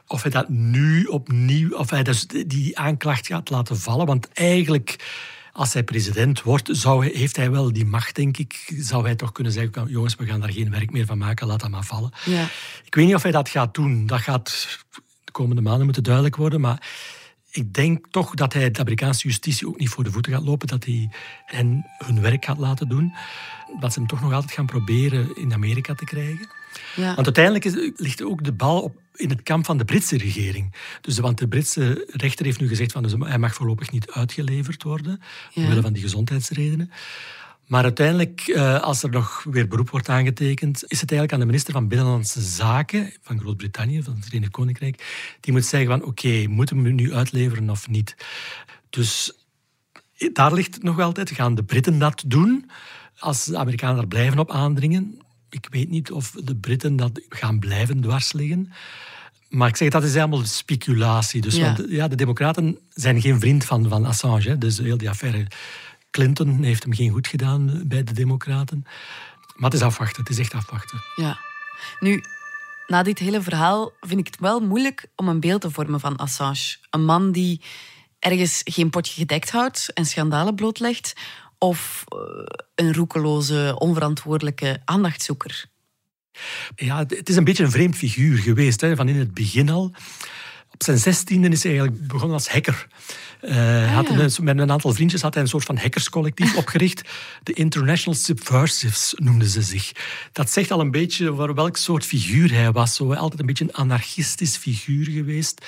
Of 0.06 0.22
hij 0.22 0.30
dat 0.30 0.48
nu 0.48 1.04
opnieuw, 1.04 1.76
of 1.76 1.90
hij 1.90 2.02
dus 2.02 2.26
die 2.26 2.78
aanklacht 2.78 3.26
gaat 3.26 3.50
laten 3.50 3.78
vallen, 3.78 4.06
want 4.06 4.28
eigenlijk 4.32 4.96
als 5.52 5.72
hij 5.72 5.82
president 5.84 6.42
wordt, 6.42 6.68
zou, 6.72 7.04
hij- 7.04 7.14
heeft 7.18 7.36
hij 7.36 7.50
wel 7.50 7.72
die 7.72 7.84
macht, 7.84 8.14
denk 8.16 8.36
ik. 8.36 8.72
Zou 8.78 9.04
hij 9.04 9.14
toch 9.14 9.32
kunnen 9.32 9.52
zeggen, 9.52 9.86
jongens, 9.88 10.14
we 10.16 10.26
gaan 10.26 10.40
daar 10.40 10.52
geen 10.52 10.70
werk 10.70 10.90
meer 10.92 11.06
van 11.06 11.18
maken, 11.18 11.46
laat 11.46 11.60
dat 11.60 11.70
maar 11.70 11.84
vallen. 11.84 12.10
Ja. 12.24 12.48
Ik 12.84 12.94
weet 12.94 13.06
niet 13.06 13.14
of 13.14 13.22
hij 13.22 13.30
dat 13.32 13.48
gaat 13.48 13.74
doen. 13.74 14.06
Dat 14.06 14.20
gaat 14.20 14.68
de 15.24 15.32
komende 15.32 15.62
maanden 15.62 15.84
moeten 15.84 16.02
duidelijk 16.02 16.36
worden. 16.36 16.60
Maar 16.60 16.88
ik 17.56 17.74
denk 17.74 18.06
toch 18.10 18.34
dat 18.34 18.52
hij 18.52 18.70
de 18.70 18.80
Amerikaanse 18.80 19.28
justitie 19.28 19.68
ook 19.68 19.78
niet 19.78 19.88
voor 19.88 20.04
de 20.04 20.10
voeten 20.10 20.32
gaat 20.32 20.44
lopen. 20.44 20.68
Dat 20.68 20.84
hij 20.84 21.10
hen 21.44 21.86
hun 21.98 22.20
werk 22.20 22.44
gaat 22.44 22.58
laten 22.58 22.88
doen. 22.88 23.12
Dat 23.80 23.92
ze 23.92 23.98
hem 23.98 24.08
toch 24.08 24.20
nog 24.20 24.32
altijd 24.32 24.52
gaan 24.52 24.66
proberen 24.66 25.36
in 25.36 25.52
Amerika 25.52 25.94
te 25.94 26.04
krijgen. 26.04 26.48
Ja. 26.96 27.14
Want 27.14 27.26
uiteindelijk 27.26 27.64
is, 27.64 27.92
ligt 27.96 28.22
ook 28.22 28.44
de 28.44 28.52
bal 28.52 28.82
op, 28.82 28.96
in 29.14 29.28
het 29.28 29.42
kamp 29.42 29.64
van 29.64 29.78
de 29.78 29.84
Britse 29.84 30.16
regering. 30.16 30.74
Dus, 31.00 31.18
want 31.18 31.38
de 31.38 31.48
Britse 31.48 32.08
rechter 32.10 32.44
heeft 32.44 32.60
nu 32.60 32.68
gezegd 32.68 32.92
van 32.92 33.02
dus 33.02 33.14
hij 33.18 33.38
mag 33.38 33.54
voorlopig 33.54 33.90
niet 33.90 34.10
uitgeleverd 34.10 34.82
worden. 34.82 35.20
Ja. 35.50 35.62
Omwille 35.62 35.82
van 35.82 35.92
die 35.92 36.02
gezondheidsredenen. 36.02 36.90
Maar 37.66 37.82
uiteindelijk, 37.82 38.40
eh, 38.40 38.82
als 38.82 39.02
er 39.02 39.10
nog 39.10 39.44
weer 39.50 39.68
beroep 39.68 39.90
wordt 39.90 40.08
aangetekend, 40.08 40.84
is 40.86 41.00
het 41.00 41.10
eigenlijk 41.10 41.32
aan 41.32 41.38
de 41.38 41.46
minister 41.46 41.72
van 41.72 41.88
Binnenlandse 41.88 42.40
Zaken 42.40 43.12
van 43.22 43.40
Groot-Brittannië, 43.40 44.02
van 44.02 44.14
het 44.14 44.24
Verenigd 44.24 44.52
Koninkrijk, 44.52 45.36
die 45.40 45.52
moet 45.52 45.64
zeggen 45.64 45.88
van 45.88 46.04
oké, 46.04 46.46
moeten 46.48 46.82
we 46.82 46.88
hem 46.88 46.94
nu 46.94 47.14
uitleveren 47.14 47.70
of 47.70 47.88
niet? 47.88 48.16
Dus 48.90 49.32
daar 50.32 50.52
ligt 50.52 50.74
het 50.74 50.82
nog 50.82 51.00
altijd. 51.00 51.30
Gaan 51.30 51.54
de 51.54 51.64
Britten 51.64 51.98
dat 51.98 52.24
doen? 52.26 52.70
Als 53.18 53.44
de 53.44 53.58
Amerikanen 53.58 53.96
daar 53.96 54.06
blijven 54.06 54.38
op 54.38 54.50
aandringen, 54.50 55.18
ik 55.50 55.66
weet 55.70 55.90
niet 55.90 56.10
of 56.10 56.30
de 56.30 56.56
Britten 56.56 56.96
dat 56.96 57.20
gaan 57.28 57.58
blijven 57.58 58.00
dwars 58.00 58.32
liggen. 58.32 58.72
Maar 59.48 59.68
ik 59.68 59.76
zeg, 59.76 59.88
dat 59.88 60.04
is 60.04 60.14
helemaal 60.14 60.44
speculatie. 60.44 61.40
Dus, 61.40 61.56
Ja. 61.56 61.74
Want 61.74 61.90
ja, 61.90 62.08
de 62.08 62.16
democraten 62.16 62.78
zijn 62.94 63.20
geen 63.20 63.40
vriend 63.40 63.64
van, 63.64 63.88
van 63.88 64.04
Assange. 64.04 64.48
Hè. 64.48 64.58
Dus 64.58 64.78
heel 64.78 64.96
die 64.96 65.08
affaire 65.08 65.46
Clinton 66.14 66.62
heeft 66.62 66.82
hem 66.82 66.94
geen 66.94 67.10
goed 67.10 67.26
gedaan 67.26 67.82
bij 67.86 68.04
de 68.04 68.12
democraten. 68.12 68.84
Maar 69.54 69.70
het 69.70 69.80
is 69.80 69.86
afwachten, 69.86 70.22
het 70.22 70.30
is 70.30 70.38
echt 70.38 70.54
afwachten. 70.54 71.02
Ja. 71.16 71.38
Nu, 72.00 72.22
na 72.86 73.02
dit 73.02 73.18
hele 73.18 73.42
verhaal 73.42 73.92
vind 74.00 74.20
ik 74.20 74.26
het 74.26 74.40
wel 74.40 74.60
moeilijk 74.60 75.06
om 75.16 75.28
een 75.28 75.40
beeld 75.40 75.60
te 75.60 75.70
vormen 75.70 76.00
van 76.00 76.16
Assange. 76.16 76.76
Een 76.90 77.04
man 77.04 77.32
die 77.32 77.60
ergens 78.18 78.60
geen 78.64 78.90
potje 78.90 79.14
gedekt 79.14 79.50
houdt 79.50 79.92
en 79.92 80.06
schandalen 80.06 80.54
blootlegt. 80.54 81.12
Of 81.58 82.04
eh, 82.08 82.18
een 82.74 82.94
roekeloze, 82.94 83.74
onverantwoordelijke 83.78 84.80
aandachtzoeker. 84.84 85.64
Ja, 86.76 86.98
het 86.98 87.28
is 87.28 87.36
een 87.36 87.44
beetje 87.44 87.64
een 87.64 87.70
vreemd 87.70 87.96
figuur 87.96 88.38
geweest, 88.38 88.80
hè, 88.80 88.96
van 88.96 89.08
in 89.08 89.16
het 89.16 89.34
begin 89.34 89.68
al. 89.68 89.92
Op 90.74 90.82
zijn 90.82 90.98
zestiende 90.98 91.48
is 91.48 91.62
hij 91.62 91.72
eigenlijk 91.78 92.06
begonnen 92.06 92.36
als 92.36 92.48
hacker. 92.48 92.86
Eh, 93.40 93.94
had 93.94 94.08
ja. 94.08 94.18
een- 94.18 94.44
met 94.44 94.58
een 94.58 94.70
aantal 94.70 94.92
vriendjes 94.94 95.22
had 95.22 95.34
hij 95.34 95.42
een 95.42 95.48
soort 95.48 95.64
van 95.64 95.76
hackerscollectief 95.76 96.56
opgericht. 96.62 97.08
De 97.42 97.52
International 97.52 98.18
Subversives 98.18 99.14
noemden 99.16 99.48
ze 99.48 99.62
zich. 99.62 99.92
Dat 100.32 100.50
zegt 100.50 100.70
al 100.70 100.80
een 100.80 100.90
beetje 100.90 101.30
over 101.30 101.54
welk 101.54 101.76
soort 101.76 102.04
figuur 102.06 102.52
hij 102.52 102.72
was. 102.72 102.94
Zo, 102.94 103.12
altijd 103.12 103.40
een 103.40 103.46
beetje 103.46 103.64
een 103.64 103.72
anarchistisch 103.72 104.56
figuur 104.56 105.06
geweest. 105.10 105.66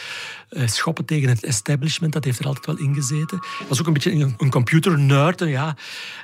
Eh, 0.48 0.66
schoppen 0.66 1.04
tegen 1.04 1.28
het 1.28 1.44
establishment, 1.44 2.12
dat 2.12 2.24
heeft 2.24 2.38
er 2.38 2.46
altijd 2.46 2.66
wel 2.66 2.78
in 2.78 2.94
gezeten. 2.94 3.38
Hij 3.58 3.66
was 3.68 3.80
ook 3.80 3.86
een 3.86 3.92
beetje 3.92 4.12
een, 4.12 4.34
een 4.38 4.50
computernerd. 4.50 5.40
Ja. 5.40 5.76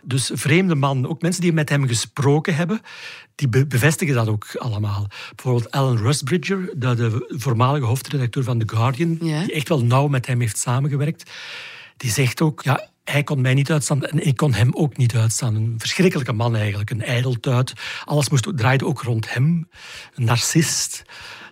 Dus 0.03 0.31
vreemde 0.35 0.75
man. 0.75 1.09
Ook 1.09 1.23
mensen 1.23 1.43
die 1.43 1.53
met 1.53 1.69
hem 1.69 1.87
gesproken 1.89 2.55
hebben, 2.57 2.81
die 3.35 3.49
be- 3.49 3.67
bevestigen 3.67 4.15
dat 4.15 4.29
ook 4.29 4.57
allemaal. 4.57 5.07
Bijvoorbeeld 5.35 5.71
Alan 5.71 5.97
Rusbridger, 5.99 6.71
de, 6.77 6.95
de 6.95 7.25
voormalige 7.29 7.85
hoofdredacteur 7.87 8.45
van 8.45 8.59
The 8.59 8.77
Guardian, 8.77 9.15
die 9.15 9.53
echt 9.53 9.69
wel 9.69 9.85
nauw 9.85 10.07
met 10.07 10.27
hem 10.27 10.41
heeft 10.41 10.59
samengewerkt, 10.59 11.31
die 11.97 12.11
zegt 12.11 12.41
ook, 12.41 12.63
ja, 12.63 12.89
hij 13.05 13.23
kon 13.23 13.41
mij 13.41 13.55
niet 13.55 13.71
uitstaan 13.71 14.05
en 14.05 14.27
ik 14.27 14.37
kon 14.37 14.53
hem 14.53 14.75
ook 14.75 14.97
niet 14.97 15.15
uitstaan. 15.15 15.55
Een 15.55 15.75
verschrikkelijke 15.79 16.33
man 16.33 16.57
eigenlijk, 16.57 16.91
een 16.91 17.03
ijdeltuit. 17.03 17.73
Alles 18.05 18.29
moest, 18.29 18.57
draaide 18.57 18.87
ook 18.87 19.03
rond 19.03 19.35
hem. 19.35 19.69
Een 20.15 20.25
narcist. 20.25 21.03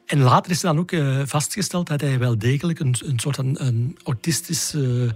En 0.06 0.20
later 0.20 0.50
is 0.50 0.60
dan 0.60 0.78
ook 0.78 0.92
eh, 0.92 1.20
vastgesteld 1.24 1.86
dat 1.86 2.00
hij 2.00 2.18
wel 2.18 2.38
degelijk 2.38 2.78
een, 2.80 2.94
een 3.04 3.18
soort 3.18 3.36
van 3.36 3.60
een 3.60 3.98
autistische 4.04 5.14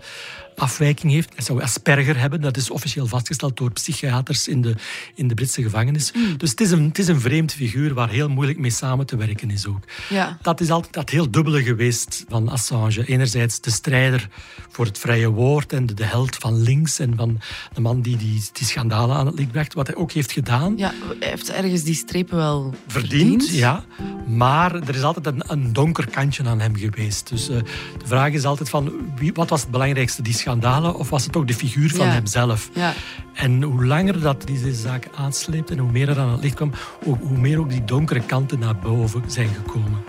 afwijking 0.57 1.13
heeft. 1.13 1.35
Hij 1.35 1.45
zou 1.45 1.63
Asperger 1.63 2.19
hebben. 2.19 2.41
Dat 2.41 2.57
is 2.57 2.71
officieel 2.71 3.07
vastgesteld 3.07 3.57
door 3.57 3.73
psychiaters 3.73 4.49
in 4.49 4.63
de, 4.63 4.75
in 5.15 5.29
de 5.29 5.35
Britse 5.35 5.63
gevangenis. 5.63 6.11
Hmm. 6.13 6.37
Dus 6.37 6.51
het 6.51 6.61
is, 6.61 6.71
een, 6.71 6.85
het 6.85 6.99
is 6.99 7.09
een 7.09 7.21
vreemd 7.21 7.53
figuur 7.53 7.95
waar 7.95 8.09
heel 8.09 8.29
moeilijk 8.29 8.59
mee 8.59 8.71
samen 8.71 9.07
te 9.07 9.17
werken 9.17 9.51
is 9.51 9.67
ook. 9.67 9.85
Ja. 10.09 10.39
Dat 10.43 10.61
is 10.61 10.71
altijd 10.71 10.93
dat 10.93 11.11
heel 11.11 11.31
dubbele 11.31 11.63
geweest 11.63 12.25
van 12.29 12.49
Assange. 12.49 13.07
Enerzijds 13.07 13.61
de 13.61 13.71
strijder 13.71 14.29
voor 14.71 14.85
het 14.85 14.99
vrije 14.99 15.29
woord 15.29 15.73
en 15.73 15.87
de, 15.87 15.95
de 15.95 16.05
held 16.05 16.37
van 16.37 16.63
links 16.63 16.99
en 16.99 17.17
van 17.17 17.41
de 17.73 17.81
man 17.81 18.01
die 18.01 18.17
die, 18.17 18.43
die 18.53 18.67
schandalen 18.67 19.17
aan 19.17 19.27
het 19.27 19.39
licht 19.39 19.53
bracht, 19.53 19.75
wat 19.75 19.87
hij 19.87 19.97
ook 19.97 20.13
heeft 20.13 20.33
gedaan. 20.33 20.75
Ja, 20.77 20.93
hij 21.19 21.29
heeft 21.29 21.51
ergens 21.51 21.83
die 21.83 21.95
strepen 21.95 22.37
wel 22.37 22.75
Verdiend, 22.87 23.49
ja. 23.49 23.85
Maar 24.27 24.75
er 24.75 24.95
is 24.95 25.03
altijd 25.03 25.27
een, 25.27 25.43
een 25.47 25.73
donker 25.73 26.11
kantje 26.11 26.45
aan 26.45 26.61
hem 26.61 26.77
geweest. 26.77 27.29
Dus 27.29 27.49
eh, 27.49 27.57
de 27.99 28.07
vraag 28.07 28.33
is 28.33 28.45
altijd 28.45 28.69
van, 28.69 28.93
wie, 29.17 29.33
wat 29.33 29.51
was 29.51 29.61
het 29.61 29.71
belangrijkste, 29.71 30.23
die 30.23 30.35
schandalen 30.45 30.95
of 30.95 31.11
was 31.11 31.25
het 31.25 31.37
ook 31.37 31.47
de 31.47 31.55
figuur 31.55 31.91
van 31.91 32.07
Ja. 32.07 32.13
hemzelf? 32.13 32.71
Ja. 32.75 32.93
En 33.33 33.63
hoe 33.63 33.85
langer 33.87 34.21
dat 34.21 34.47
deze 34.47 34.75
zaak 34.75 35.09
aansleept 35.17 35.71
en 35.71 35.79
hoe 35.79 35.91
meer 35.91 36.09
er 36.09 36.19
aan 36.19 36.31
het 36.31 36.43
licht 36.43 36.55
kwam, 36.55 36.71
hoe, 37.05 37.17
hoe 37.21 37.39
meer 37.39 37.59
ook 37.59 37.71
die 37.71 37.85
donkere 37.85 38.21
kanten 38.21 38.59
naar 38.59 38.77
boven 38.77 39.23
zijn 39.27 39.49
gekomen. 39.49 40.05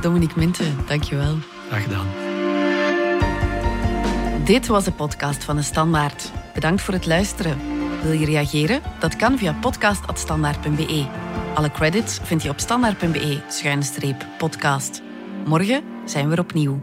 Dominique 0.00 0.38
Minte, 0.38 0.64
dankjewel. 0.86 1.36
Graag 1.68 1.82
gedaan. 1.82 2.06
Dit 4.44 4.66
was 4.66 4.84
de 4.84 4.92
podcast 4.92 5.44
van 5.44 5.56
de 5.56 5.62
Standaard. 5.62 6.32
Bedankt 6.54 6.82
voor 6.82 6.94
het 6.94 7.06
luisteren. 7.06 7.58
Wil 8.02 8.12
je 8.12 8.24
reageren? 8.26 8.80
Dat 8.98 9.16
kan 9.16 9.38
via 9.38 9.52
podcast.standaard.be. 9.60 11.06
Alle 11.54 11.70
credits 11.70 12.18
vind 12.22 12.42
je 12.42 12.48
op 12.48 12.60
standaard.be-podcast. 12.60 15.02
Morgen 15.46 15.82
zijn 16.04 16.28
we 16.28 16.34
er 16.34 16.40
opnieuw. 16.40 16.80